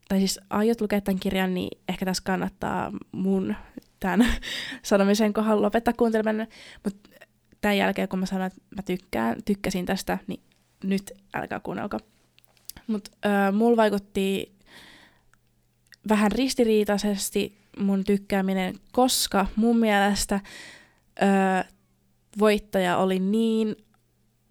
[0.10, 3.56] tai siis aiot lukea tämän kirjan, niin ehkä tässä kannattaa mun
[4.00, 4.26] tämän
[4.84, 6.48] sanomisen kohdalla lopettaa kuunteleminen.
[6.84, 7.10] Mutta
[7.62, 10.40] tämän jälkeen, kun mä sanoin, että mä tykkään, tykkäsin tästä, niin
[10.84, 12.00] nyt älkää kuunnelko.
[12.88, 14.58] Mutta äh, mulla vaikutti
[16.10, 20.40] vähän ristiriitaisesti mun tykkääminen, koska mun mielestä
[21.22, 21.74] öö,
[22.40, 23.76] voittaja oli niin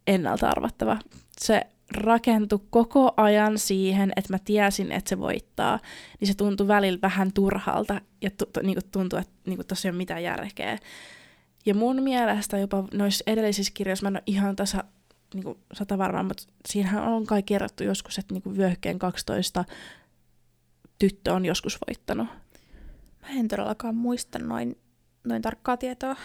[0.06, 0.98] ennalta arvattava.
[1.40, 5.78] Se rakentui koko ajan siihen, että mä tiesin, että se voittaa,
[6.20, 10.22] niin se tuntui välillä vähän turhalta ja tu- tu- niinku tuntui, että niinku ole mitään
[10.22, 10.78] järkeä.
[11.66, 14.84] Ja mun mielestä jopa noissa edellisissä kirjoissa, mä en ole ihan tasa,
[15.34, 19.64] niinku, sata varma, mutta siinähän on kai kerrottu joskus, että niinku vyöhykkeen 12
[20.98, 22.28] tyttö on joskus voittanut.
[23.22, 24.78] Mä en todellakaan muista noin,
[25.24, 26.16] noin tarkkaa tietoa.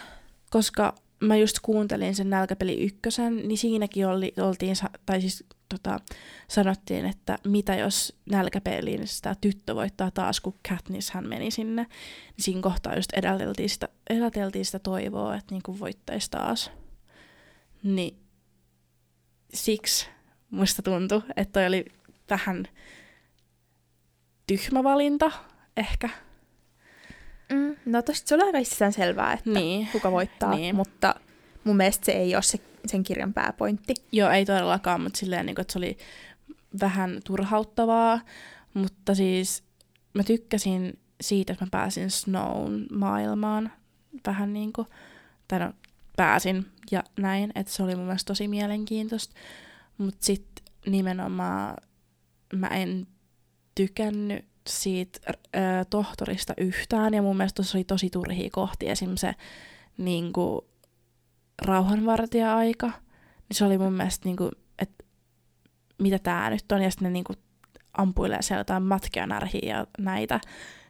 [0.50, 4.76] Koska mä just kuuntelin sen nälkäpeli ykkösen, niin siinäkin oli, oltiin,
[5.06, 6.00] tai siis tota,
[6.48, 11.82] sanottiin, että mitä jos nälkäpeliin sitä tyttö voittaa taas, kun Katniss hän meni sinne.
[11.82, 16.70] Niin siinä kohtaa just edelteltiin sitä, edelteltiin sitä toivoa, että niinku voittaisi taas.
[17.82, 18.18] Niin
[19.54, 20.06] siksi
[20.50, 21.84] musta tuntui, että toi oli
[22.30, 22.64] vähän
[24.46, 25.32] tyhmä valinta
[25.76, 26.08] ehkä.
[27.52, 27.76] Mm.
[27.86, 29.88] No tosta se oli aika selvää, että Niin.
[29.92, 30.76] kuka voittaa, Niin.
[30.76, 31.14] mutta
[31.64, 33.94] mun mielestä se ei ole se, sen kirjan pääpointti.
[34.12, 35.98] Joo, ei todellakaan, mutta silleen, niin kuin, että se oli
[36.80, 38.20] vähän turhauttavaa,
[38.74, 39.62] mutta siis
[40.14, 43.72] mä tykkäsin siitä, että mä pääsin Snown maailmaan
[44.26, 44.86] vähän niin kuin,
[45.48, 45.72] tai no
[46.16, 49.34] pääsin ja näin, että se oli mun mielestä tosi mielenkiintoista,
[49.98, 51.76] mutta sitten nimenomaan
[52.54, 53.06] mä en
[53.74, 55.18] tykännyt siitä
[55.56, 55.58] ö,
[55.90, 59.16] tohtorista yhtään, ja mun mielestä tuossa oli tosi turhia kohti, esim.
[59.16, 59.34] se
[59.98, 60.60] niin kuin,
[61.64, 65.04] rauhanvartija-aika, niin se oli mun mielestä, niin kuin, että
[65.98, 67.36] mitä tää nyt on, ja sitten ne niin kuin,
[67.98, 70.40] ampuilee siellä jotain matkia närhiä ja näitä.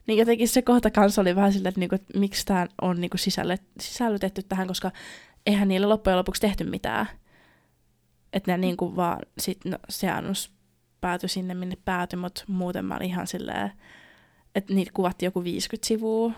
[0.07, 3.17] Niin jotenkin se kohta kanssa oli vähän silleen, että, niinku, että miksi tämä on niinku
[3.17, 4.91] sisälle, sisällytetty tähän, koska
[5.47, 7.07] eihän niille loppujen lopuksi tehty mitään.
[8.33, 10.53] Että ne niinku vaan sit, no, se annus
[11.01, 13.73] päätyi sinne, minne päätyi, mutta muuten mä olin ihan silleen,
[14.55, 16.33] että niitä kuvattiin joku 50 sivua.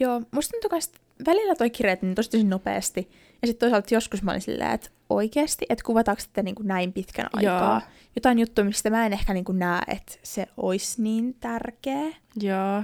[0.00, 0.78] Joo, musta tuntuu
[1.26, 1.70] välillä toi
[2.02, 3.10] niin tosi tosi nopeasti.
[3.42, 6.92] Ja sitten toisaalta joskus mä olin silleen, että oikeasti, että kuvataanko sitä niin kuin näin
[6.92, 7.80] pitkän aikaa.
[7.80, 7.90] Joo.
[8.16, 12.06] Jotain juttuja, mistä mä en ehkä niin kuin näe, että se olisi niin tärkeä.
[12.40, 12.82] Joo.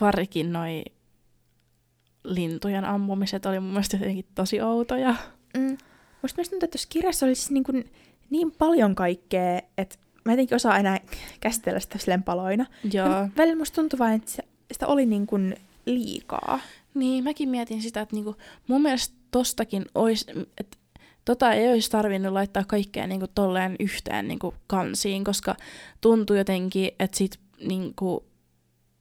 [0.00, 0.84] Varsinkin noi
[2.24, 5.14] lintujen ammumiset oli mun mielestä jotenkin tosi outoja.
[5.56, 5.78] Mm.
[6.22, 7.92] Musta myös tuntuu, että tuossa kirjassa oli siis niin, kuin
[8.30, 11.00] niin paljon kaikkea, että mä jotenkin osaa enää
[11.40, 12.66] käsitellä sitä silleen paloina.
[12.92, 13.08] Joo.
[13.08, 14.42] Ja välillä musta tuntuu vain, että
[14.72, 16.60] sitä oli niin kuin liikaa.
[16.94, 18.36] Niin, mäkin mietin sitä, että niinku,
[18.66, 20.26] mun mielestä tostakin olisi,
[20.58, 20.76] että
[21.24, 25.56] tota ei olisi tarvinnut laittaa kaikkea niinku tolleen yhteen niinku kansiin, koska
[26.00, 28.24] tuntui jotenkin, että sit niinku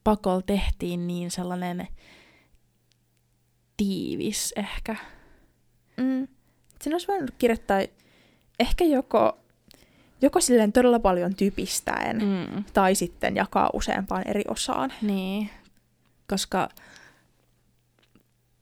[0.04, 1.88] pakolla tehtiin niin sellainen
[3.78, 4.96] tiivis ehkä.
[5.98, 6.28] Mm.
[6.82, 7.80] Sen olisi voinut kirjoittaa
[8.60, 9.38] ehkä joko,
[10.22, 12.18] joko silleen todella paljon typistäen.
[12.18, 12.64] Mm.
[12.74, 14.94] tai sitten jakaa useampaan eri osaan.
[15.02, 15.50] Niin,
[16.28, 16.70] koska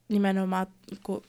[0.09, 0.67] nimenomaan
[1.03, 1.21] kun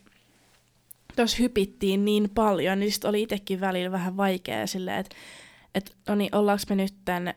[1.16, 5.16] tuossa hypittiin niin paljon, niin sit oli itsekin välillä vähän vaikea silleen, että
[5.74, 7.34] et, no niin, ollaanko me nyt tän, öö,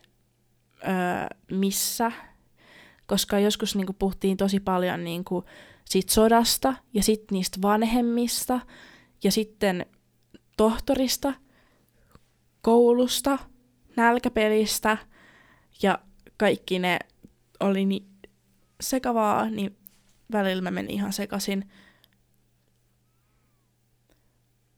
[1.50, 2.12] missä,
[3.06, 5.44] koska joskus niinku puhuttiin tosi paljon niinku
[5.84, 8.60] siitä sodasta ja sitten niistä vanhemmista
[9.24, 9.86] ja sitten
[10.56, 11.34] tohtorista,
[12.62, 13.38] koulusta,
[13.96, 14.96] nälkäpelistä
[15.82, 15.98] ja
[16.36, 16.98] kaikki ne
[17.60, 18.06] oli niin
[18.80, 19.76] sekavaa, niin
[20.32, 21.70] välillä mä menin ihan sekasin.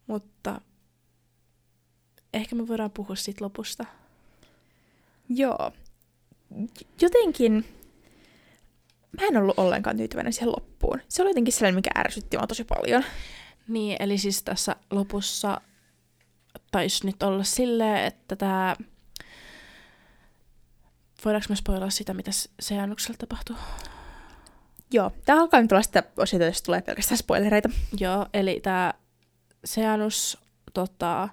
[0.07, 0.61] Mutta
[2.35, 3.85] ehkä me voidaan puhua siitä lopusta.
[5.29, 5.73] Joo.
[7.01, 7.65] Jotenkin
[9.21, 11.01] mä en ollut ollenkaan tyytyväinen siihen loppuun.
[11.09, 13.05] Se oli jotenkin sellainen, mikä ärsytti mua tosi paljon.
[13.69, 15.61] Niin, eli siis tässä lopussa
[16.71, 18.77] taisi nyt olla silleen, että tämä...
[21.25, 23.57] Voidaanko me spoilaa sitä, mitä se- seannuksella tapahtuu?
[24.93, 27.69] Joo, tää alkaa nyt olla sitä osiota, jos tulee pelkästään spoilereita.
[28.01, 28.95] Joo, eli tämä
[29.65, 30.39] Seanus
[30.75, 31.29] tota,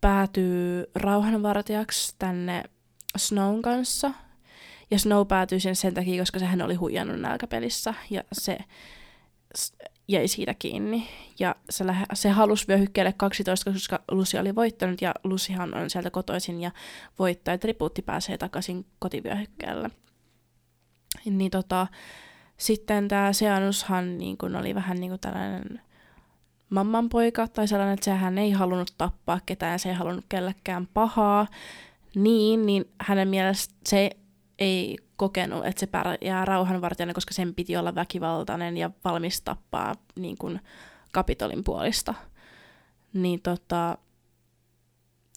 [0.00, 2.64] päätyy rauhanvartijaksi tänne
[3.16, 4.10] Snown kanssa.
[4.90, 7.94] Ja Snow päätyy sen sen takia, koska sehän oli huijannut nälkäpelissä.
[8.10, 8.58] Ja se
[10.08, 11.08] jäi siitä kiinni.
[11.38, 16.10] Ja se, lähe, se halusi vyöhykkeelle 12, koska Lucy oli voittanut ja Lucyhan on sieltä
[16.10, 16.70] kotoisin ja
[17.18, 17.68] voittaa, että
[18.06, 19.90] pääsee takaisin kotivyöhykkeelle.
[21.24, 21.86] Niin tota,
[22.56, 25.80] sitten tämä Seanushan niin kun oli vähän niin kuin tällainen
[26.70, 31.46] mamman poika tai sellainen, että sehän ei halunnut tappaa ketään, se ei halunnut kellekään pahaa.
[32.14, 34.10] Niin, niin hänen mielestä se
[34.58, 35.88] ei kokenut, että se
[36.20, 40.60] jää rauhanvartijana, koska sen piti olla väkivaltainen ja valmis tappaa niin kuin
[41.12, 42.14] kapitolin puolista.
[43.12, 43.98] Niin tota,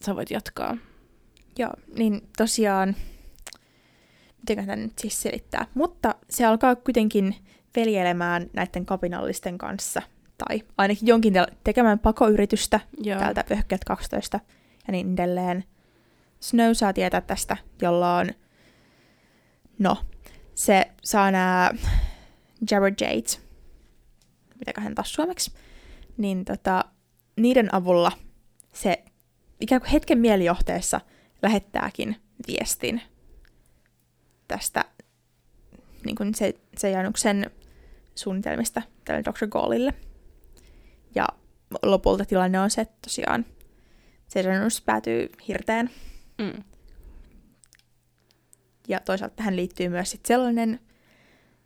[0.04, 0.76] sä voit jatkaa.
[1.58, 2.96] Joo, niin tosiaan,
[4.52, 7.34] miten tämä nyt siis selittää, mutta se alkaa kuitenkin
[7.76, 10.02] veljelemään näiden kapinallisten kanssa,
[10.38, 11.34] tai ainakin jonkin
[11.64, 13.18] tekemään pakoyritystä Joo.
[13.18, 14.40] täältä vyöhykkeeltä 12
[14.86, 15.64] ja niin edelleen.
[16.40, 18.34] Snow saa tietää tästä, jolloin
[19.78, 19.96] No,
[20.54, 21.70] se saa nämä
[22.70, 23.40] Jade,
[24.58, 25.52] mitäköhän taas suomeksi,
[26.16, 26.84] niin tota,
[27.36, 28.12] niiden avulla
[28.72, 29.04] se
[29.60, 31.00] ikään kuin hetken mielijohteessa
[31.42, 32.16] lähettääkin
[32.46, 33.02] viestin
[34.48, 34.84] tästä
[36.04, 37.50] niin kuin se, se Januksen
[38.14, 39.46] suunnitelmista tälle Dr.
[39.46, 39.94] Gaullille.
[41.14, 41.26] Ja
[41.82, 43.46] lopulta tilanne on se, että tosiaan
[44.28, 45.90] se Janus päätyy hirteen.
[46.38, 46.62] Mm.
[48.88, 50.80] Ja toisaalta tähän liittyy myös sit sellainen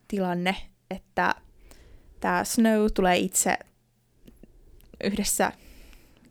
[0.09, 0.57] tilanne,
[0.91, 1.35] että
[2.21, 3.59] tämä Snow tulee itse
[5.05, 5.53] yhdessä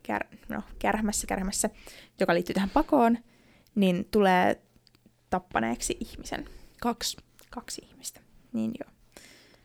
[0.04, 1.70] kär, no, kärhmässä, kärhmässä,
[2.20, 3.18] joka liittyy tähän pakoon,
[3.76, 4.62] niin tulee
[5.30, 6.50] tappaneeksi ihmisen.
[6.82, 7.18] Kaksi.
[7.50, 8.20] Kaksi ihmistä.
[8.54, 8.92] Niin joo.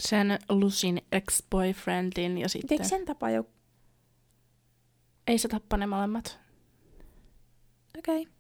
[0.01, 2.75] Sen Lucin ex-boyfriendin ja sitten...
[2.75, 3.47] Eikö sen tapa jo...
[5.27, 6.39] Ei se tappa ne molemmat.
[7.99, 8.21] Okei.
[8.23, 8.33] Okay.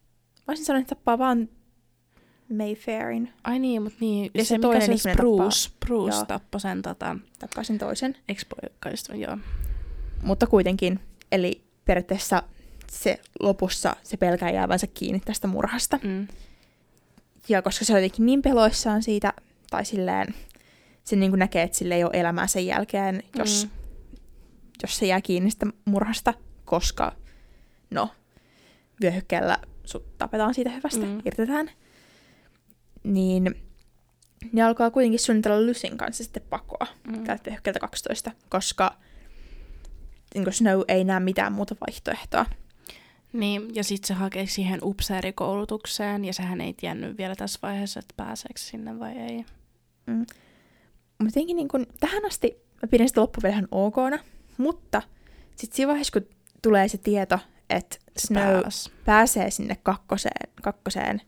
[0.48, 1.48] Voisin sanoa, että tappaa vaan
[2.56, 3.32] Mayfairin.
[3.44, 4.30] Ai niin, mutta niin.
[4.34, 5.86] Ja se, se toinen mikä se Bruce, tappaa.
[5.86, 7.16] Bruce tappoi sen tota...
[7.38, 8.16] Tappaa sen toisen.
[8.28, 8.46] ex
[9.14, 9.38] joo.
[10.22, 11.00] Mutta kuitenkin,
[11.32, 12.42] eli periaatteessa
[12.90, 15.98] se lopussa se pelkää jäävänsä kiinni tästä murhasta.
[16.02, 16.28] Mm.
[17.48, 19.32] Ja koska se on jotenkin niin peloissaan siitä,
[19.70, 20.34] tai silleen,
[21.04, 23.70] se niin näkee, että sille ei ole elämää sen jälkeen, jos, mm.
[24.82, 26.34] jos se jää kiinni sitä murhasta,
[26.64, 27.12] koska
[27.90, 28.08] no,
[29.02, 31.22] vyöhykkeellä sut tapetaan siitä hyvästä, mm.
[31.24, 31.70] irtetään
[33.04, 33.54] niin
[34.52, 37.24] ne alkaa kuitenkin suunnitella Lucyn kanssa sitten pakoa mm.
[37.24, 38.96] täältä 12, koska
[40.34, 42.46] niin Snow ei näe mitään muuta vaihtoehtoa.
[43.34, 48.14] Niin, ja sitten se hakee siihen upseerikoulutukseen, ja sehän ei tiennyt vielä tässä vaiheessa, että
[48.16, 49.44] pääseekö sinne vai ei.
[50.06, 50.18] Mm.
[51.18, 54.18] Mutta jotenkin niin kun, tähän asti mä pidän sitä loppuun ihan okona,
[54.58, 55.02] mutta
[55.56, 56.28] sitten siinä vaiheessa, kun
[56.62, 57.38] tulee se tieto,
[57.70, 58.90] että Snow Pääs.
[59.04, 61.20] pääsee sinne kakkoseen, kakkoseen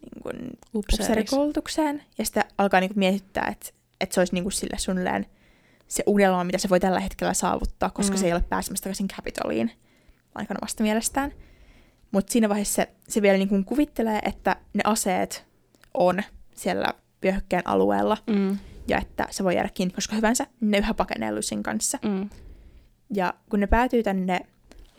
[0.00, 0.36] niin kuin
[0.74, 2.02] upseerikoulutukseen.
[2.18, 5.26] Ja sitten alkaa niin kuin mietittää, että, että se olisi niin sille suunnilleen
[5.88, 8.20] se unelma, mitä se voi tällä hetkellä saavuttaa, koska mm.
[8.20, 9.72] se ei ole pääsemässä takaisin Capitoliin
[10.34, 11.32] aika omasta mielestään.
[12.10, 15.46] Mutta siinä vaiheessa se, se vielä niin kuin kuvittelee, että ne aseet
[15.94, 16.22] on
[16.54, 18.58] siellä vyöhykkeen alueella mm.
[18.88, 20.46] ja että se voi jäädä kiinni koska hyvänsä.
[20.60, 21.98] Ne yhä pakenee Lucyn kanssa.
[22.04, 22.30] Mm.
[23.14, 24.40] Ja kun ne päätyy tänne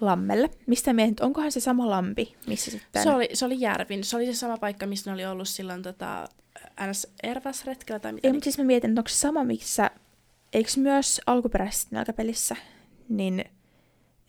[0.02, 0.50] lammelle.
[0.68, 3.04] Mistä mietit, onkohan se sama lampi, missä sitten...
[3.04, 4.04] Se oli, se oli Järvin.
[4.04, 6.28] Se oli se sama paikka, missä ne oli ollut silloin tota,
[6.90, 7.08] ns.
[7.24, 8.28] Ervas-retkellä tai mitä.
[8.28, 9.92] Ei, mutta siis mä mietin, että onko se sama, missä...
[10.54, 12.56] Eikö myös alkuperäisessä nälkäpelissä,
[13.10, 13.46] niin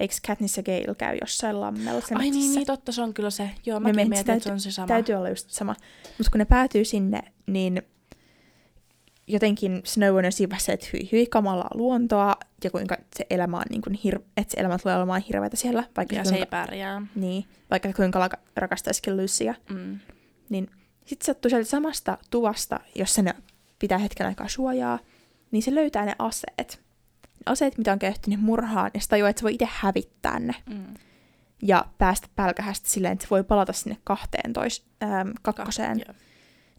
[0.00, 3.50] eikö Katniss ja Gale käy jossain lammella Ai niin, niin, totta, se on kyllä se.
[3.66, 4.86] Joo, mä mietin, että se on se sama.
[4.86, 5.74] Täytyy olla just sama.
[6.18, 7.82] Mutta kun ne päätyy sinne, niin
[9.26, 13.82] jotenkin Snow on siinä että hyi, hyi kamalaa luontoa ja kuinka se elämä on niin
[13.82, 15.84] kuin hir- että se elämä tulee olemaan hirveätä siellä.
[15.96, 17.02] Vaikka ja se kuinka, ei pärjää.
[17.14, 19.54] Niin, vaikka kuinka rakastaisikin Lucia.
[19.70, 19.98] Mm.
[20.48, 20.70] Niin
[21.06, 23.34] sitten sattuu sieltä samasta tuvasta, jossa ne
[23.78, 24.98] pitää hetken aikaa suojaa,
[25.50, 26.89] niin se löytää ne aseet.
[27.46, 30.54] Aseet, mitä on käytetty niin murhaan, ja se tajuaa, että se voi itse hävittää ne.
[30.66, 30.94] Mm.
[31.62, 36.00] Ja päästä pälkähästä silleen, että se voi palata sinne kahteen tois, ähm, kakkoseen.
[36.06, 36.16] Kah,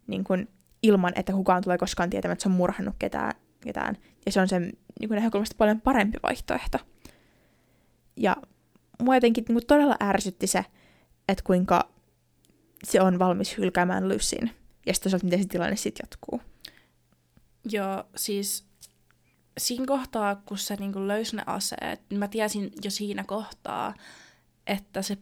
[0.07, 0.47] niin kun
[0.84, 3.34] ilman, että kukaan tulee koskaan tietämään, että se on murhannut ketään.
[3.59, 3.97] ketään.
[4.26, 6.78] Ja se on sen niin kuin näkökulmasta paljon parempi vaihtoehto.
[8.18, 8.38] Ja
[9.01, 10.66] mua jotenkin niin todella ärsytti se,
[11.28, 11.89] että kuinka
[12.84, 14.51] se on valmis hylkäämään Lucyn.
[14.86, 16.41] Ja sitten miten se tilanne sitten jatkuu.
[17.72, 18.70] Joo, siis
[19.62, 23.93] siinä kohtaa, kun se niin löysi ne aseet, niin mä tiesin jo siinä kohtaa,
[24.68, 25.18] että se,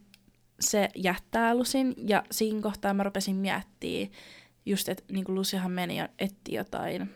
[0.59, 1.95] se jättää Lusin.
[2.07, 4.09] Ja siinä kohtaa mä rupesin miettimään,
[4.65, 7.09] just, että niin Luciahan meni ja etti jotain,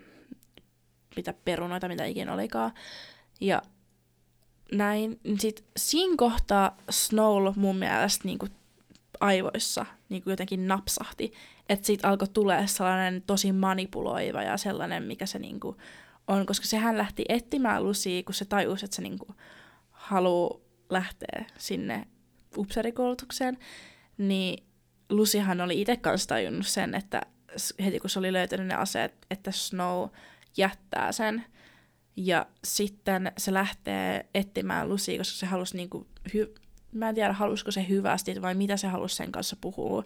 [1.15, 2.74] mitä perunoita, mitä ikinä olikaan.
[3.41, 3.61] Ja
[4.71, 5.19] näin.
[5.39, 8.51] Sitten siinä kohtaa Snow mun mielestä niin kuin
[9.19, 11.34] aivoissa niin kuin jotenkin napsahti.
[11.69, 15.78] Että siitä alkoi tulee sellainen tosi manipuloiva ja sellainen, mikä se niin kuin
[16.28, 19.36] on, koska sehän lähti etsimään Lucia, kun se tajusi, että se niinku
[19.91, 20.59] haluaa
[20.89, 22.07] lähteä sinne
[22.57, 23.57] upserikoulutukseen,
[24.17, 24.63] niin
[25.09, 27.21] Lucyhan oli itse kanssa tajunnut sen, että
[27.84, 30.09] heti kun se oli löytänyt ne aseet, että Snow
[30.57, 31.45] jättää sen.
[32.15, 36.61] Ja sitten se lähtee etsimään Lucy, koska se halusi niinku, hy-
[36.91, 40.03] mä en tiedä halusiko se hyvästi vai mitä se halusi sen kanssa puhua,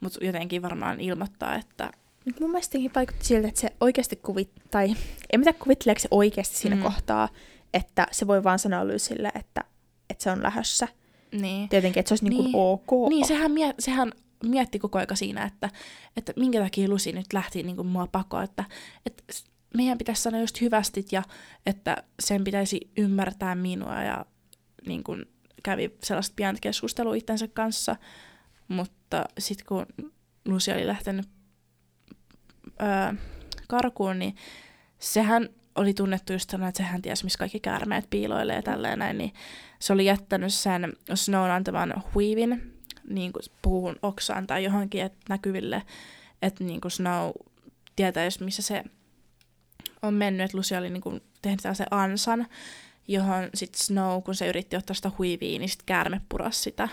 [0.00, 1.92] mutta jotenkin varmaan ilmoittaa, että
[2.40, 4.94] mun mielestä vaikutti siltä, että se oikeasti kuvit, tai
[5.32, 6.82] en mitä kuvitteleeko se oikeasti siinä mm.
[6.82, 7.28] kohtaa,
[7.74, 9.64] että se voi vaan sanoa Lucylle, että,
[10.10, 10.88] että se on lähössä.
[11.32, 11.68] Niin.
[11.68, 12.56] Tietenkin, että se olisi niinku niin.
[12.56, 13.08] ok.
[13.08, 14.12] Niin, sehän, mie- sehän
[14.44, 15.70] mietti koko aika siinä, että,
[16.16, 18.64] että minkä takia Lucy nyt lähti niin kuin mua pakoon, että,
[19.06, 19.24] että
[19.76, 21.22] meidän pitäisi sanoa just hyvästit ja
[21.66, 24.26] että sen pitäisi ymmärtää minua ja
[24.86, 25.26] niin kuin
[25.62, 27.96] kävi sellaista pientä keskustelua itsensä kanssa,
[28.68, 29.86] mutta sitten kun
[30.48, 31.28] Lucy oli lähtenyt
[32.82, 33.14] öö,
[33.68, 34.36] karkuun, niin
[34.98, 39.18] sehän oli tunnettu just sanoa, että sehän tiesi, missä kaikki käärmeet piiloilee ja tälleen näin,
[39.18, 39.32] niin
[39.78, 42.72] se oli jättänyt sen Snown antaman huivin
[43.08, 45.82] niin kuin puun oksaan tai johonkin et näkyville,
[46.42, 47.30] että niin kuin Snow
[47.96, 48.84] tietäisi, missä se
[50.02, 52.46] on mennyt, että Lucy oli niin kuin tehnyt se ansan,
[53.08, 56.88] johon sitten Snow, kun se yritti ottaa sitä huiviin, niin sitten käärme purasi sitä.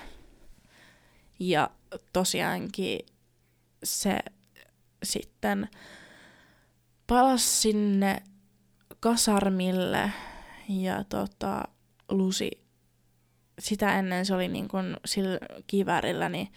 [1.39, 1.69] Ja
[2.13, 2.99] tosiaankin
[3.83, 4.19] se
[5.03, 5.67] sitten
[7.07, 8.23] palasi sinne
[8.99, 10.11] kasarmille
[10.69, 11.63] ja tota,
[12.09, 12.49] Lucy
[13.59, 16.47] sitä ennen se oli niin kuin sillä kivärillä niin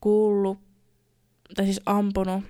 [0.00, 0.58] kuullut,
[1.56, 2.44] tai siis ampunut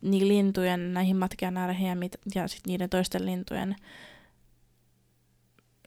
[0.00, 1.96] niin lintujen näihin matkianääreihin ja,
[2.34, 3.76] ja sit niiden toisten lintujen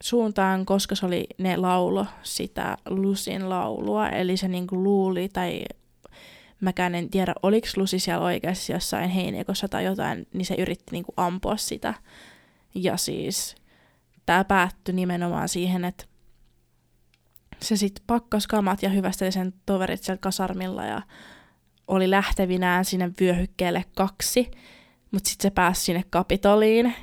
[0.02, 5.66] suuntaan, koska se oli ne laulo sitä Lusin laulua, eli se niinku luuli, tai
[6.64, 11.14] mäkään en tiedä, oliko Lusi siellä oikeasti jossain heinäkossa tai jotain, niin se yritti niinku
[11.18, 11.94] ampua sitä.
[12.76, 13.56] Ja siis
[14.26, 16.06] tämä päättyi nimenomaan siihen, että
[17.62, 21.02] se sitten pakkas kamat ja hyvästeli sen toverit siellä kasarmilla ja
[21.88, 24.52] oli lähtevinään sinne vyöhykkeelle kaksi,
[25.12, 26.94] mutta sitten se pääsi sinne kapitoliin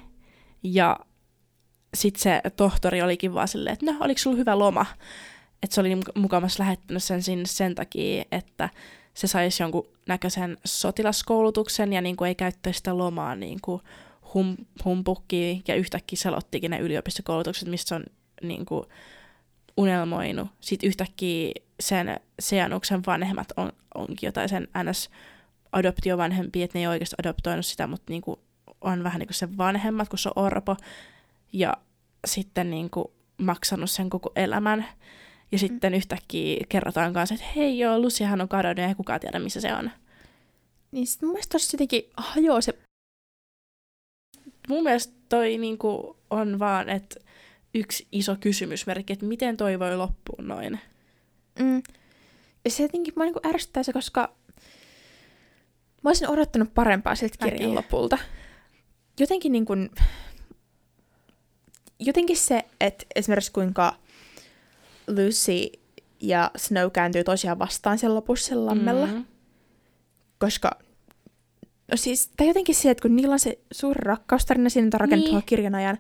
[0.63, 0.99] ja
[1.95, 4.87] sitten se tohtori olikin vaan silleen, että no, oliko sulla hyvä loma?
[5.63, 8.69] Että se oli mukavasti lähettänyt sen sinne sen takia, että
[9.21, 13.83] se saisi jonkun näköisen sotilaskoulutuksen ja niin kuin ei käyttäisi sitä lomaa niin kuin
[14.35, 18.05] hum, humpukkiin ja yhtäkkiä selottikin ne yliopistokoulutukset, missä on
[18.43, 18.85] niin kuin
[19.77, 20.49] unelmoinut.
[20.61, 25.11] Sitten yhtäkkiä sen Seanuksen vanhemmat on, onkin jotain sen ns
[25.73, 28.41] adoptiovanhempia, että ne ei oikeasti adoptoinut sitä, mutta niinku
[28.81, 30.77] on vähän niin kuin sen vanhemmat, kun se on orpo,
[31.53, 31.77] ja
[32.27, 34.87] sitten niinku maksanut sen koko elämän.
[35.53, 35.59] Ja mm.
[35.59, 39.61] sitten yhtäkkiä kerrotaan kanssa, että hei joo, Luciahan on kadonnut ja ei kukaan tiedä, missä
[39.61, 39.91] se on.
[40.93, 42.79] Niin sitten mun mielestä tossa jotenkin hajoaa se...
[44.69, 47.21] Mun mielestä toi niinku on vaan, että
[47.75, 50.81] yksi iso kysymysmerkki, että miten toi voi loppua noin.
[51.59, 51.83] Mm.
[52.65, 54.35] Ja se jotenkin mä niinku ärsyttää se, koska
[56.03, 58.19] mä olisin odottanut parempaa siltä kirjan lopulta.
[59.21, 59.91] Jotenkin niin kuin,
[61.99, 63.97] jotenkin se, että esimerkiksi kuinka
[65.11, 65.81] Lucy
[66.21, 69.07] ja Snow kääntyy tosiaan vastaan sen lopussa lammella.
[69.07, 69.25] Mm-hmm.
[70.39, 70.71] Koska,
[71.91, 75.43] no siis, tai jotenkin se, että kun niillä on se suuri rakkaustarina siinä rakentuu niin.
[75.47, 75.99] kirjan ajan,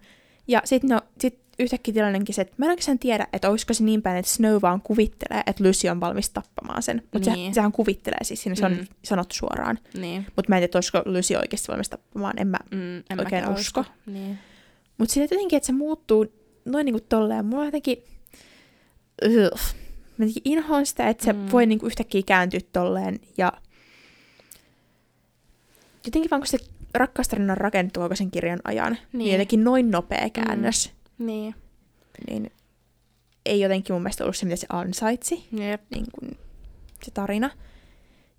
[0.49, 3.85] ja sitten no, sit yhtäkkiä tilannenkin se, että mä en oikeastaan tiedä, että olisiko se
[3.85, 7.03] niin päin, että Snow vaan kuvittelee, että Lucy on valmis tappamaan sen.
[7.13, 7.51] Mutta niin.
[7.51, 8.87] se, sehän kuvittelee siis, siinä se on mm.
[9.05, 9.79] sanottu suoraan.
[9.95, 10.27] Niin.
[10.37, 13.85] Mutta mä en tiedä, olisiko Lucy oikeasti valmis tappamaan, en mä mm, en oikein usko.
[14.07, 14.39] Niin.
[14.99, 16.27] Mutta sitten jotenkin, että se muuttuu
[16.65, 18.05] noin niinku tolleen, mulla on jotenkin...
[19.25, 19.61] Ugh.
[20.19, 21.51] Mä inhoan sitä, että se mm.
[21.53, 23.53] voi niinku yhtäkkiä kääntyä tolleen ja...
[26.05, 26.59] Jotenkin vaan kun se
[26.95, 30.89] rakkaustarina rakentuu koko sen kirjan ajan, niin, niin jotenkin noin nopea käännös.
[30.89, 31.55] Mm niin.
[32.27, 32.53] Niin
[33.47, 35.49] ei jotenkin mun mielestä ollut se, mitä se ansaitsi.
[35.53, 35.83] Jep.
[35.91, 36.39] Niin kuin
[37.03, 37.51] se tarina.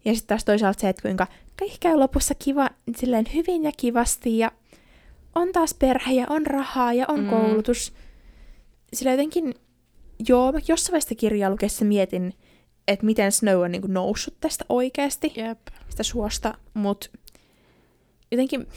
[0.06, 1.28] Ja sitten taas toisaalta se, että kuinka
[1.60, 4.52] kaikki käy lopussa kiva, silleen hyvin ja kivasti ja
[5.36, 7.30] on taas perhe ja on rahaa ja on mm.
[7.30, 7.94] koulutus.
[8.94, 9.54] Sillä jotenkin,
[10.28, 12.34] joo, mä jossain vaiheessa kirjaa lukeessa mietin,
[12.88, 15.60] että miten Snow on niin kuin noussut tästä oikeasti, Jep.
[15.90, 17.10] sitä suosta, mutta
[18.32, 18.68] jotenkin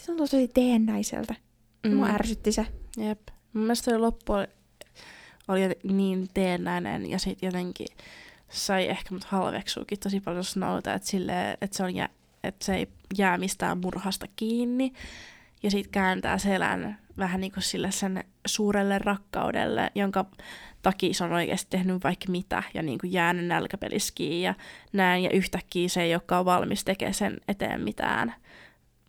[0.00, 1.34] se on tosi teennäiseltä.
[1.86, 1.94] Mm.
[1.94, 2.66] Mua ärsytti se.
[2.96, 3.20] Jep.
[3.52, 4.46] Mun mielestä se loppu oli,
[5.48, 7.86] oli niin teennäinen ja sitten jotenkin
[8.48, 12.08] sai ehkä mut halveksuukin tosi paljon Snowta, että, sille, että, se on jä,
[12.44, 14.92] että se ei jää mistään murhasta kiinni
[15.62, 20.24] ja sitten kääntää selän vähän niin kuin sille sen suurelle rakkaudelle, jonka
[20.82, 24.54] takia se on oikeasti tehnyt vaikka mitä ja niin kuin jäänyt nälkäpeliskiin ja
[24.92, 28.34] näin, ja yhtäkkiä se ei olekaan valmis tekemään sen eteen mitään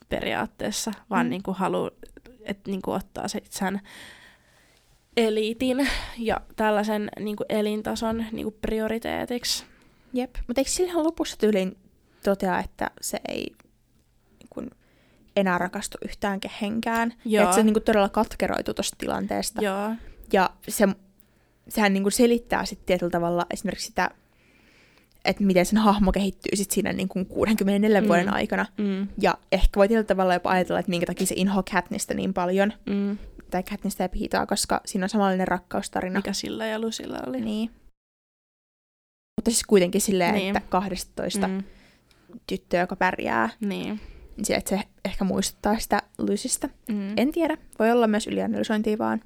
[0.09, 1.29] periaatteessa, vaan Mm.
[1.29, 1.91] niin kuin halu,
[2.43, 3.81] että niin kuin ottaa se sen
[5.17, 9.65] eliitin ja tällaisen niin kuin elintason niin kuin prioriteetiksi.
[10.13, 10.35] Jep.
[10.47, 11.77] Mutta eikö sillä ihan lopussa tyyliin
[12.23, 13.55] totea, että se ei
[15.35, 17.13] enää rakastu yhtään kehenkään?
[17.25, 17.43] Joo.
[17.43, 19.61] että se niin kun, todella katkeroitu tuosta tilanteesta.
[19.61, 19.89] Joo,
[20.33, 20.87] Ja se,
[21.67, 24.09] sehän niin kun, selittää sitten tietyllä tavalla esimerkiksi sitä,
[25.25, 28.07] että miten sen hahmo kehittyy sit siinä niin kun 64 Mm.
[28.07, 28.65] vuoden aikana.
[28.77, 32.33] mm, Ja ehkä voi tietyllä tavalla jopa ajatella, että minkä takia se inho Katnista niin
[32.33, 33.17] paljon, mm.
[33.51, 36.19] tai Katnista ja Pihitaa, koska siinä on samanlainen rakkaustarina.
[36.19, 37.41] mikä sillä ja Lucilla oli.
[37.41, 37.69] Niin.
[39.37, 40.57] Mutta siis kuitenkin silleen, Niin.
[40.57, 41.63] että 12 Mm,
[42.47, 43.99] tyttöä, joka pärjää, niin.
[44.37, 46.69] Niin se, että se ehkä muistuttaa sitä Lysistä.
[46.89, 47.17] Mm.
[47.17, 49.21] En tiedä, voi olla myös ylianalysointia vaan.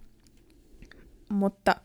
[1.29, 1.75] Mutta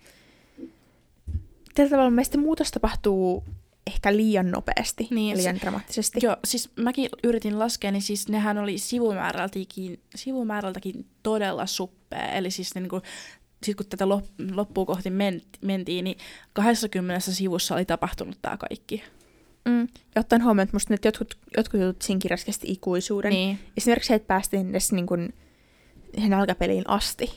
[1.75, 3.45] tällä tavalla meistä muutos tapahtuu
[3.87, 6.19] ehkä liian nopeasti, Niin, liian dramaattisesti.
[6.23, 12.33] Joo, siis mäkin yritin laskea, niin siis nehän oli sivumäärältäkin, sivumäärältäkin todella suppea.
[12.33, 13.01] Eli siis ne niinku,
[13.63, 16.19] sit kun tätä lop- loppuun kohti men- mentiin, niin
[16.53, 19.03] 20 sivussa oli tapahtunut tämä kaikki.
[19.69, 19.89] Mm.
[20.15, 23.31] Ja ottaen huomioon, että musta nyt jotkut, jotkut jutut siinä kirjassa kesti ikuisuuden.
[23.31, 23.59] Niin.
[23.77, 25.35] Esimerkiksi se, että päästiin edes niin kuin
[26.15, 27.31] siihen nälkäpeliin asti.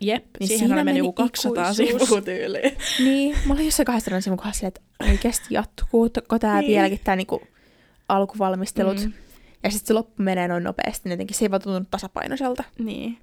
[0.00, 2.02] Jep, Niin siihen siinä meni meni joku 200 ikuisuus.
[2.08, 2.76] sivua tyyliin.
[3.04, 6.70] Niin, mä olin jossain 200 sivun kohdassa että oikeasti jatkuuko tämä Niin.
[6.70, 7.42] vieläkin tämä niinku
[8.08, 9.00] alkuvalmistelut.
[9.04, 9.12] Mm,
[9.62, 12.64] Ja sitten se loppu menee noin nopeasti, niin jotenkin se ei vaan tuntunut tasapainoiselta.
[12.78, 13.18] niin.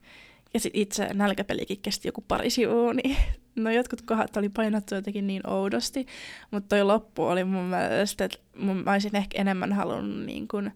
[0.54, 3.16] Ja sitten itse nälkäpelikin kesti joku pari sivua, niin
[3.56, 6.06] no jotkut kohdat oli painattu jotenkin niin oudosti,
[6.52, 10.72] mutta toi loppu oli mun mielestä, että mun, mä olisin ehkä enemmän halunnut niin kuin,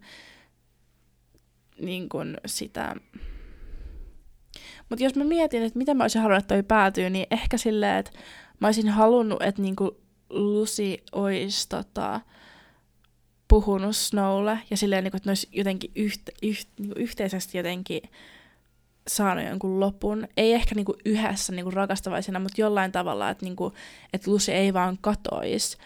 [1.80, 2.94] niin kuin sitä...
[4.88, 7.96] Mutta jos mä mietin, että mitä mä olisin halunnut, että toi päätyy, niin ehkä silleen,
[7.98, 8.10] että
[8.60, 10.00] mä olisin halunnut, että niinku
[10.30, 12.20] Lucy olisi tota,
[13.48, 18.00] puhunut Snowlle ja silleen, niinku, että ne olisi jotenkin yht, yht, niinku yhteisesti jotenkin
[19.08, 20.28] saanut jonkun lopun.
[20.36, 23.72] Ei ehkä niinku yhdessä niinku rakastavaisena, mutta jollain tavalla, että niinku,
[24.12, 25.78] et Lucy ei vaan katoisi,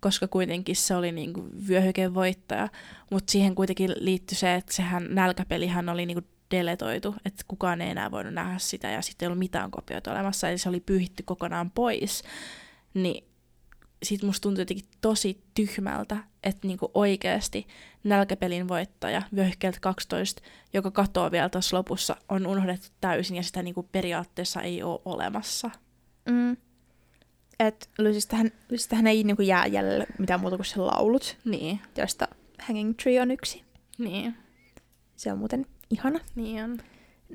[0.00, 2.68] koska kuitenkin se oli niinku vyöhyken voittaja.
[3.10, 8.10] Mutta siihen kuitenkin liittyi se, että sehän nälkäpelihän oli niinku deletoitu, että kukaan ei enää
[8.10, 11.70] voinut nähdä sitä ja sitten ei ollut mitään kopioita olemassa, eli se oli pyyhitty kokonaan
[11.70, 12.22] pois.
[12.94, 13.29] Niin
[14.02, 17.66] sit musta tuntui jotenkin tosi tyhmältä, että niinku oikeasti
[18.04, 20.42] nälkäpelin voittaja vyöhykkeeltä 12,
[20.72, 25.70] joka katoaa vielä tuossa lopussa, on unohdettu täysin ja sitä niinku periaatteessa ei ole olemassa.
[26.28, 26.56] Mm.
[27.60, 32.28] Et Lysistähän, Lysistähän ei niinku jää jäljelle mitään muuta kuin sen laulut, Niin, joista
[32.60, 33.64] Hanging Tree on yksi.
[33.98, 34.34] niin,
[35.16, 36.20] Se on muuten ihana.
[36.34, 36.78] niin on.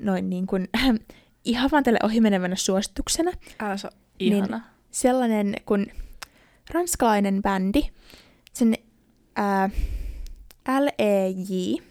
[0.01, 0.67] Noin niin kuin,
[1.45, 3.31] ihan vaan tälle ohimenevänä suosituksena.
[3.59, 4.33] Älä se on Niin.
[4.33, 4.61] ihana.
[4.91, 5.91] Sellainen kuin
[6.71, 7.89] ranskalainen bändi,
[8.53, 8.75] sen
[9.35, 9.69] ää,
[10.79, 11.81] LEJ,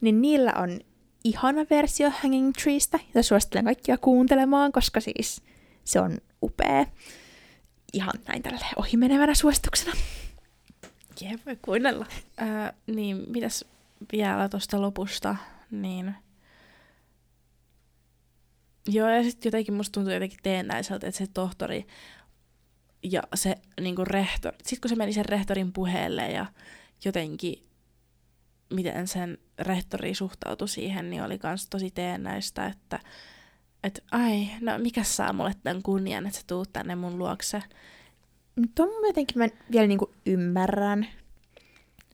[0.00, 0.80] niin niillä on
[1.24, 5.42] ihana versio Hanging Treestä, jota suosittelen kaikkia kuuntelemaan, koska siis
[5.84, 6.86] se on upea.
[7.92, 9.92] Ihan näin tälle ohimenevänä suosituksena.
[11.20, 12.06] Jee, voi kuunnella.
[12.36, 13.64] Ää, niin, mitäs
[14.12, 15.36] vielä tuosta lopusta,
[15.70, 16.14] niin...
[18.88, 21.86] Joo, ja sitten jotenkin musta tuntuu jotenkin teennäiseltä, että se tohtori
[23.02, 24.56] ja se niinku rehtori...
[24.62, 26.46] Sitten kun se meni sen rehtorin puheelle ja
[27.04, 27.70] jotenkin
[28.70, 32.98] miten sen rehtori suhtautui siihen, niin oli kans tosi teennäistä, että
[33.84, 37.62] et, ai, no mikä saa mulle tämän kunnian, että sä tuut tänne mun luokse.
[38.74, 41.06] Tuon jotenkin mä vielä niinku ymmärrän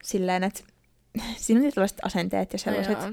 [0.03, 0.63] silleen, että
[1.37, 3.01] siinä on tällaiset asenteet ja sellaiset.
[3.01, 3.13] Joo.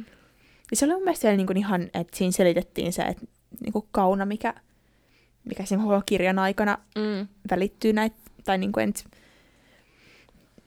[0.71, 3.25] Ja se oli mun mielestä vielä niinku ihan, että siinä selitettiin se, että
[3.59, 4.53] niinku kauna, mikä,
[5.45, 7.27] mikä siinä koko kirjan aikana Mm.
[7.51, 9.05] välittyy näitä, tai niinku, et,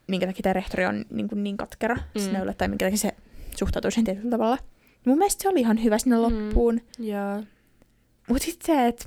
[0.06, 2.02] minkä takia tämä rehtori on niinku niin katkera Mm.
[2.14, 2.20] mm.
[2.20, 3.12] Snowlle, tai minkä takia se
[3.56, 4.58] suhtautuu siihen tietyllä tavalla.
[5.06, 6.22] Mun mielestä se oli ihan hyvä sinne Mm.
[6.22, 6.80] loppuun.
[6.98, 7.42] Joo.
[8.28, 9.04] Mutta sitten se, että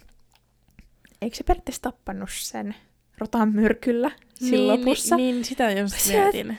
[1.21, 2.75] eikö se periaatteessa tappanut sen
[3.17, 5.15] rotan myrkyllä siinä niin, lopussa?
[5.15, 6.57] Niin, niin, sitä just Se- mietin.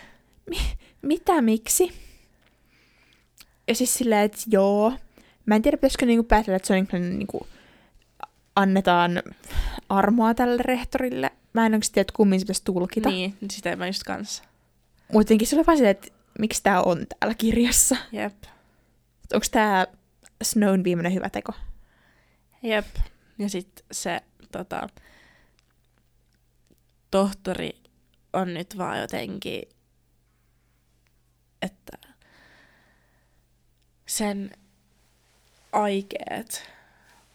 [1.03, 1.93] Mitä, miksi?
[3.69, 4.93] Ja siis silleen, että joo.
[5.47, 7.47] Mä en tiedä, pitäisikö niinku päätellä, että se on niinku, niinku
[8.57, 9.23] annetaan
[9.89, 11.31] armoa tälle rehtorille.
[11.53, 13.09] Mä en oikeasti tiedä, että kummin se pitäisi tulkita.
[13.09, 13.37] Niin.
[13.41, 14.45] Niin, sitä mä just kanssa.
[15.13, 17.97] Mutta jotenkin se oli vaan silleen, että miksi tää on täällä kirjassa.
[18.13, 18.45] Jep.
[19.33, 19.87] Onko tää
[20.43, 21.53] Snown viimeinen hyvä teko?
[22.63, 22.87] Jep.
[23.39, 24.21] Ja sitten se
[24.53, 24.89] tota,
[27.11, 27.71] tohtori
[28.33, 29.63] on nyt vaan jotenkin,
[31.63, 31.99] että
[34.07, 34.51] sen
[35.73, 36.71] aikeet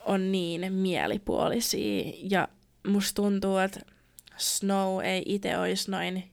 [0.05, 2.11] on niin mielipuolisia.
[2.29, 2.47] Ja
[2.87, 3.79] musta tuntuu, että
[4.37, 6.31] Snow ei itse olisi noin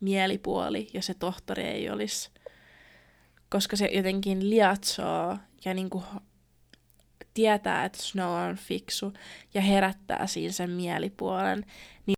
[0.00, 2.30] mielipuoli, jos se tohtori ei olisi
[3.50, 6.04] koska se jotenkin liatsoo ja niinku
[7.34, 9.12] tietää, että Snow on fiksu
[9.54, 11.66] ja herättää siinä sen mielipuolen,
[12.06, 12.14] niin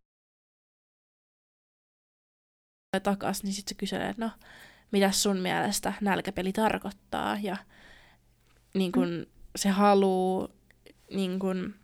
[3.03, 4.31] takas, niin sitten se kyselee, että no,
[4.91, 7.57] mitä sun mielestä nälkäpeli tarkoittaa, ja
[8.75, 9.27] niin kun, mm.
[9.57, 10.49] se haluu
[11.15, 11.75] niin kun,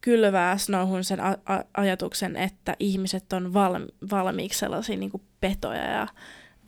[0.00, 5.90] kylvää Snowhun sen a- a- ajatuksen, että ihmiset on valmi- valmiiksi sellaisia niin kuin petoja
[5.90, 6.08] ja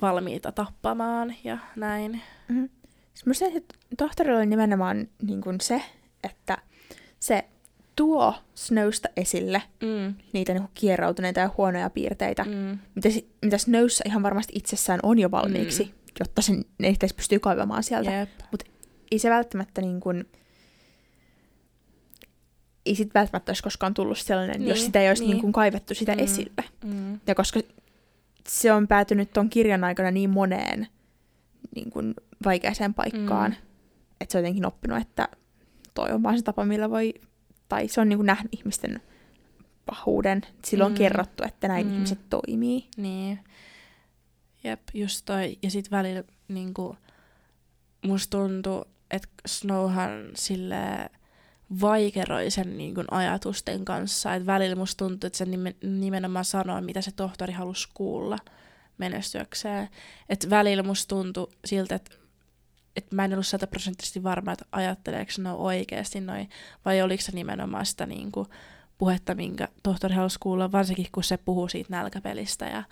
[0.03, 2.21] valmiita tappamaan ja näin.
[2.49, 2.69] Mm-hmm.
[3.25, 3.63] Minusta se
[3.99, 5.83] tohtorilla on nimenomaan niin kuin se,
[6.25, 6.59] että
[7.21, 7.45] se
[7.97, 10.15] tuo Snowsta esille mm.
[10.33, 12.79] niitä niin kuin kierrautuneita ja huonoja piirteitä, mm.
[12.95, 13.09] mitä,
[13.43, 15.91] mitä Snowssa ihan varmasti itsessään on jo valmiiksi, mm.
[16.21, 18.27] jotta sen, ne pystyy kaivamaan sieltä.
[18.51, 18.67] Mutta
[19.11, 20.27] ei se välttämättä niin kuin,
[22.87, 25.31] ei sit välttämättä olisi koskaan tullut sellainen, niin, jos sitä ei olisi niin.
[25.31, 26.19] Niin kuin kaivettu sitä mm.
[26.19, 26.65] esille.
[26.85, 27.21] Mm.
[27.27, 27.61] Ja koska
[28.49, 30.87] se on päätynyt tuon kirjan aikana niin moneen
[31.75, 32.15] niin kuin
[32.45, 33.57] vaikeaseen paikkaan, mm.
[34.21, 35.29] että se on jotenkin oppinut, että
[35.95, 37.15] toi on vaan se tapa, millä voi,
[37.69, 39.03] tai se on niin kuin nähnyt ihmisten
[39.87, 40.41] pahuuden.
[40.65, 40.95] Silloin mm.
[40.95, 41.95] on kerrottu, että näin mm.
[41.95, 42.89] ihmiset toimii.
[42.97, 43.39] Niin.
[44.65, 45.59] Jep, just toi.
[45.63, 46.99] Ja sitten välillä niin kuin,
[48.07, 51.11] musta tuntuu, että Snowhan silleen
[51.81, 54.35] vaikeroi sen niin kuin, ajatusten kanssa.
[54.35, 55.47] Et välillä musta tuntuu, että se
[55.83, 58.39] nimenomaan sanoo, mitä se tohtori halusi kuulla
[58.99, 59.89] menestyäkseen.
[60.29, 62.17] Et välillä musta tuntui siltä, että
[62.97, 66.51] et mä en ollut sataprosenttisesti varma, että ajatteleeko ne oikeasti noin,
[66.85, 68.47] vai oliko se nimenomaan sitä niin kuin,
[68.99, 72.83] puhetta, minkä tohtori halusi kuulla, varsinkin kun se puhuu siitä nälkäpelistä ja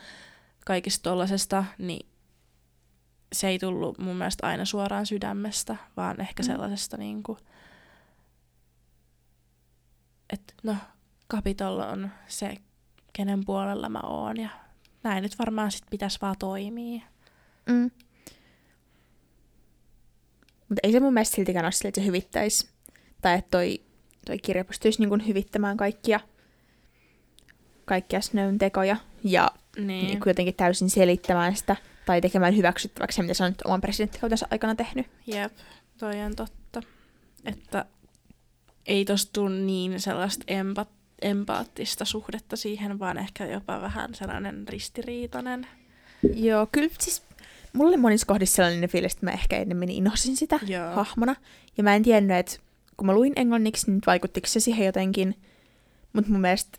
[0.66, 2.06] kaikista tollasesta, niin
[3.32, 6.46] se ei tullut mun mielestä aina suoraan sydämestä, vaan ehkä mm.
[6.46, 7.38] sellaisesta niin kuin,
[10.32, 10.76] että no,
[11.30, 12.54] Capitol on se,
[13.12, 14.48] kenen puolella mä oon ja
[15.02, 17.02] näin nyt varmaan sit pitäisi vaan toimia.
[17.66, 17.90] Mm.
[20.68, 22.68] Mutta ei se mun mielestä siltikään ole sille, että se hyvittäisi,
[23.20, 23.80] tai että toi,
[24.26, 26.20] toi kirja pystyisi niinku hyvittämään kaikkia,
[27.84, 30.06] kaikkia Snown tekoja ja niin.
[30.06, 31.76] Niinku jotenkin täysin selittämään sitä
[32.06, 35.06] tai tekemään hyväksyttäväksi mitä se on nyt oman presidenttikautensa aikana tehnyt.
[35.26, 35.52] Jep,
[35.98, 36.82] toi on totta.
[37.44, 37.84] Että
[38.86, 40.88] ei tosta tule niin sellaista empat,
[41.22, 45.66] empaattista suhdetta siihen, vaan ehkä jopa vähän sellainen ristiriitainen.
[46.34, 47.22] Joo, kyllä siis
[47.72, 50.94] mulla oli monissa kohdissa sellainen fiilis, että mä ehkä ennemmin inhosin sitä Joo.
[50.94, 51.36] hahmona.
[51.76, 52.56] Ja mä en tiennyt, että
[52.96, 55.34] kun mä luin englanniksi, niin vaikuttiko se siihen jotenkin.
[56.12, 56.78] Mutta mun mielestä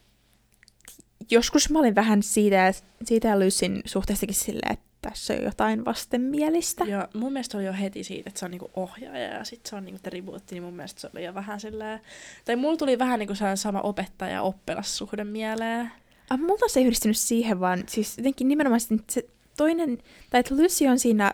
[1.30, 2.74] joskus mä olin vähän siitä,
[3.04, 6.84] siitä ja Lucyn suhteestakin silleen, että tässä on jotain vastenmielistä.
[6.84, 9.76] Joo, mun mielestä oli jo heti siitä, että se on niinku ohjaaja ja sitten se
[9.76, 12.00] on niinku tribuutti, niin mun mielestä se oli jo vähän silleen...
[12.46, 15.92] Tai mulla tuli vähän niinku sama opettaja oppilassuhde mieleen.
[16.30, 19.26] Ah, mulla se ei yhdistynyt siihen, vaan siis jotenkin nimenomaan se
[19.58, 19.98] toinen,
[20.30, 21.34] tai että Lucy on siinä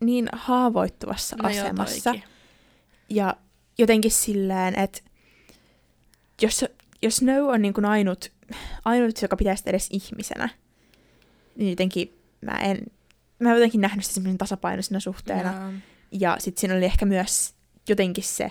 [0.00, 2.10] niin haavoittuvassa no asemassa.
[2.10, 2.22] Joo,
[3.08, 3.36] ja
[3.78, 5.00] jotenkin silleen, että
[6.42, 6.64] jos,
[7.02, 8.32] jos Snow on niin kuin ainut,
[8.84, 10.48] ainut, joka pitäisi edes ihmisenä,
[11.56, 12.78] niin jotenkin mä en,
[13.44, 15.52] mä en jotenkin nähnyt sitä semmoisen tasapainoisena suhteena.
[15.52, 15.72] Yeah.
[16.12, 17.54] Ja sitten siinä oli ehkä myös
[17.88, 18.50] jotenkin se,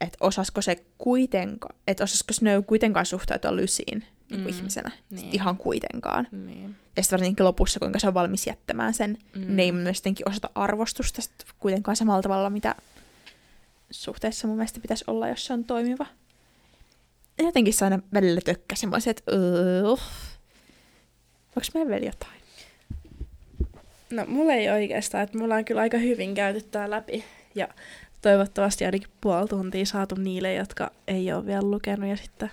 [0.00, 4.48] että osasko se kuitenkaan, että osasko Snow kuitenkaan suhtautua Lucyin niin mm.
[4.48, 4.90] ihmisenä.
[5.10, 5.28] Niin.
[5.32, 6.28] Ihan kuitenkaan.
[6.32, 6.76] Niin.
[6.96, 9.56] Ja sitten varsinkin lopussa, kuinka se on valmis jättämään sen, mm.
[9.56, 11.22] ne ei myös jotenkin osata arvostusta
[11.58, 12.74] kuitenkaan samalla tavalla, mitä
[13.90, 16.06] suhteessa mun mielestä pitäisi olla, jos se on toimiva.
[17.38, 19.32] Ja jotenkin se aina välillä tökkäsi semmoiset, että
[21.56, 22.43] Voinko meidän vielä jotain?
[24.14, 27.24] No, mulla ei oikeastaan, että mulla on kyllä aika hyvin käyty tää läpi.
[27.54, 27.68] Ja
[28.22, 32.50] toivottavasti ainakin puoli tuntia saatu niille, jotka ei ole vielä lukenut, ja sitten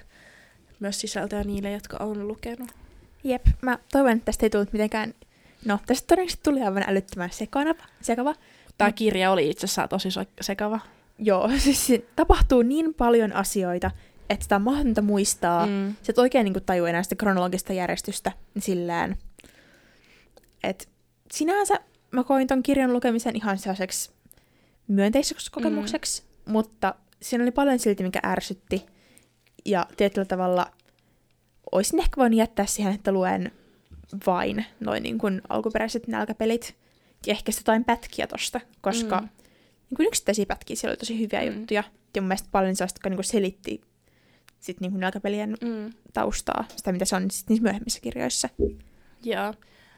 [0.80, 2.72] myös sisältöä niille, jotka on lukenut.
[3.24, 5.14] Jep, mä toivon, että tästä ei tullut mitenkään...
[5.66, 8.36] No, tästä todennäköisesti tuli aivan älyttömän sekana, sekava.
[8.78, 10.10] Tämä kirja oli itse asiassa tosi
[10.42, 10.80] sekava.
[11.20, 13.92] Joo, siis tapahtuu niin paljon asioita,
[14.30, 15.68] että sitä on mahdotonta muistaa.
[15.68, 15.96] Mm.
[16.04, 19.18] Sä et oikein niin tajua enää sitä kronologista järjestystä sillään,
[20.64, 20.86] että
[21.34, 21.80] sinänsä
[22.12, 24.12] mä koin ton kirjan lukemisen ihan sellaiseksi
[24.88, 26.52] myönteiseksi kokemukseksi, mm.
[26.52, 28.86] mutta siinä oli paljon silti, mikä ärsytti.
[29.66, 30.72] Ja tietyllä tavalla
[31.72, 33.52] olisin ehkä voinut jättää siihen, että luen
[34.28, 36.76] vain noin niin kuin alkuperäiset nälkäpelit
[37.28, 39.30] ja ehkä jotain pätkiä tosta, koska mm.
[39.90, 41.58] niin kuin yksittäisiä pätkiä siellä oli tosi hyviä mm.
[41.58, 41.84] juttuja.
[42.16, 43.82] Ja mun mielestä paljon sellaista, jotka niin kuin selitti
[44.60, 45.94] sit niin kuin nälkäpelien mm.
[46.14, 48.50] taustaa, sitä mitä se on sit niissä myöhemmissä kirjoissa.
[49.24, 49.54] Joo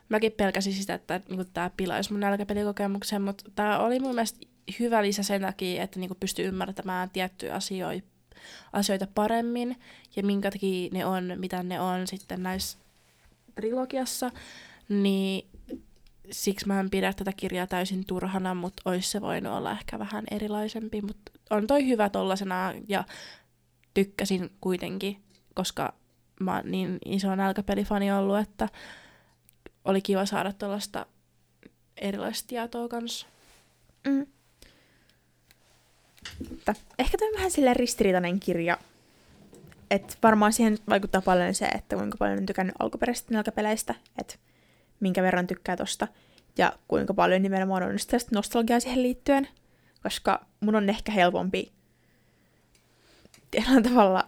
[0.09, 4.39] mäkin pelkäsin sitä, että niinku, tämä pilaisi mun nälkäpelikokemuksen, mutta tämä oli mun mielestä
[4.79, 8.07] hyvä lisä sen takia, että niinku, pystyy ymmärtämään tiettyjä asioita,
[8.73, 9.75] asioita paremmin
[10.15, 12.77] ja minkä takia ne on, mitä ne on sitten näissä
[13.55, 14.31] trilogiassa,
[14.89, 15.49] niin
[16.31, 20.23] siksi mä en pidä tätä kirjaa täysin turhana, mutta olisi se voinut olla ehkä vähän
[20.31, 21.01] erilaisempi.
[21.01, 23.03] Mutta on toi hyvä tollasena ja
[23.93, 25.23] tykkäsin kuitenkin,
[25.53, 25.93] koska
[26.39, 28.69] mä oon niin iso nälkäpelifani ollut, että
[29.85, 31.05] oli kiva saada tuollaista
[31.97, 33.27] erilaista tietoa kanssa.
[34.07, 34.27] Mm.
[36.49, 38.77] Mutta ehkä tämä on vähän silleen ristiriitainen kirja.
[39.91, 44.35] Et varmaan siihen vaikuttaa paljon se, että kuinka paljon on tykännyt alkuperäisistä nälkäpeleistä, että
[44.99, 46.07] minkä verran tykkää tosta,
[46.57, 49.47] ja kuinka paljon nimenomaan on sitä nostalgiaa siihen liittyen,
[50.03, 51.71] koska mun on ehkä helpompi
[53.51, 54.27] tietyllä tavalla,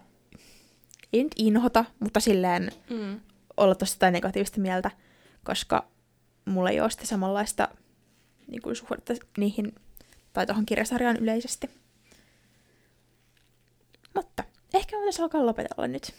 [1.14, 3.20] ei nyt inhota, mutta silleen Mm.
[3.58, 4.92] olla tosta negatiivista mieltä,
[5.46, 5.88] koska
[6.46, 7.68] mulla ei ole sitä samanlaista
[8.48, 9.76] niin kuin suhdetta niihin
[10.34, 11.70] tai tuohon kirjasarjaan yleisesti.
[14.16, 14.44] Mutta
[14.74, 16.14] ehkä voitaisiin alkaa lopetella nyt.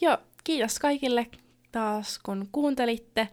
[0.00, 1.26] Joo, kiitos kaikille
[1.72, 3.28] taas kun kuuntelitte.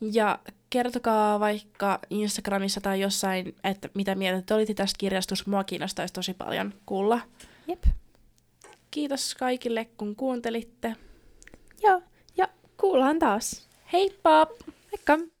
[0.00, 0.38] Ja
[0.70, 5.50] kertokaa vaikka Instagramissa tai jossain, että mitä mieltä te olitte tästä kirjastosta.
[5.50, 7.20] Mua kiinnostaisi tosi paljon kuulla.
[7.66, 7.84] Jep.
[8.90, 10.96] Kiitos kaikille kun kuuntelitte.
[11.82, 12.02] Joo,
[12.84, 13.62] kuullaan taas.
[13.92, 14.46] Heippa!
[14.90, 15.33] Moikka!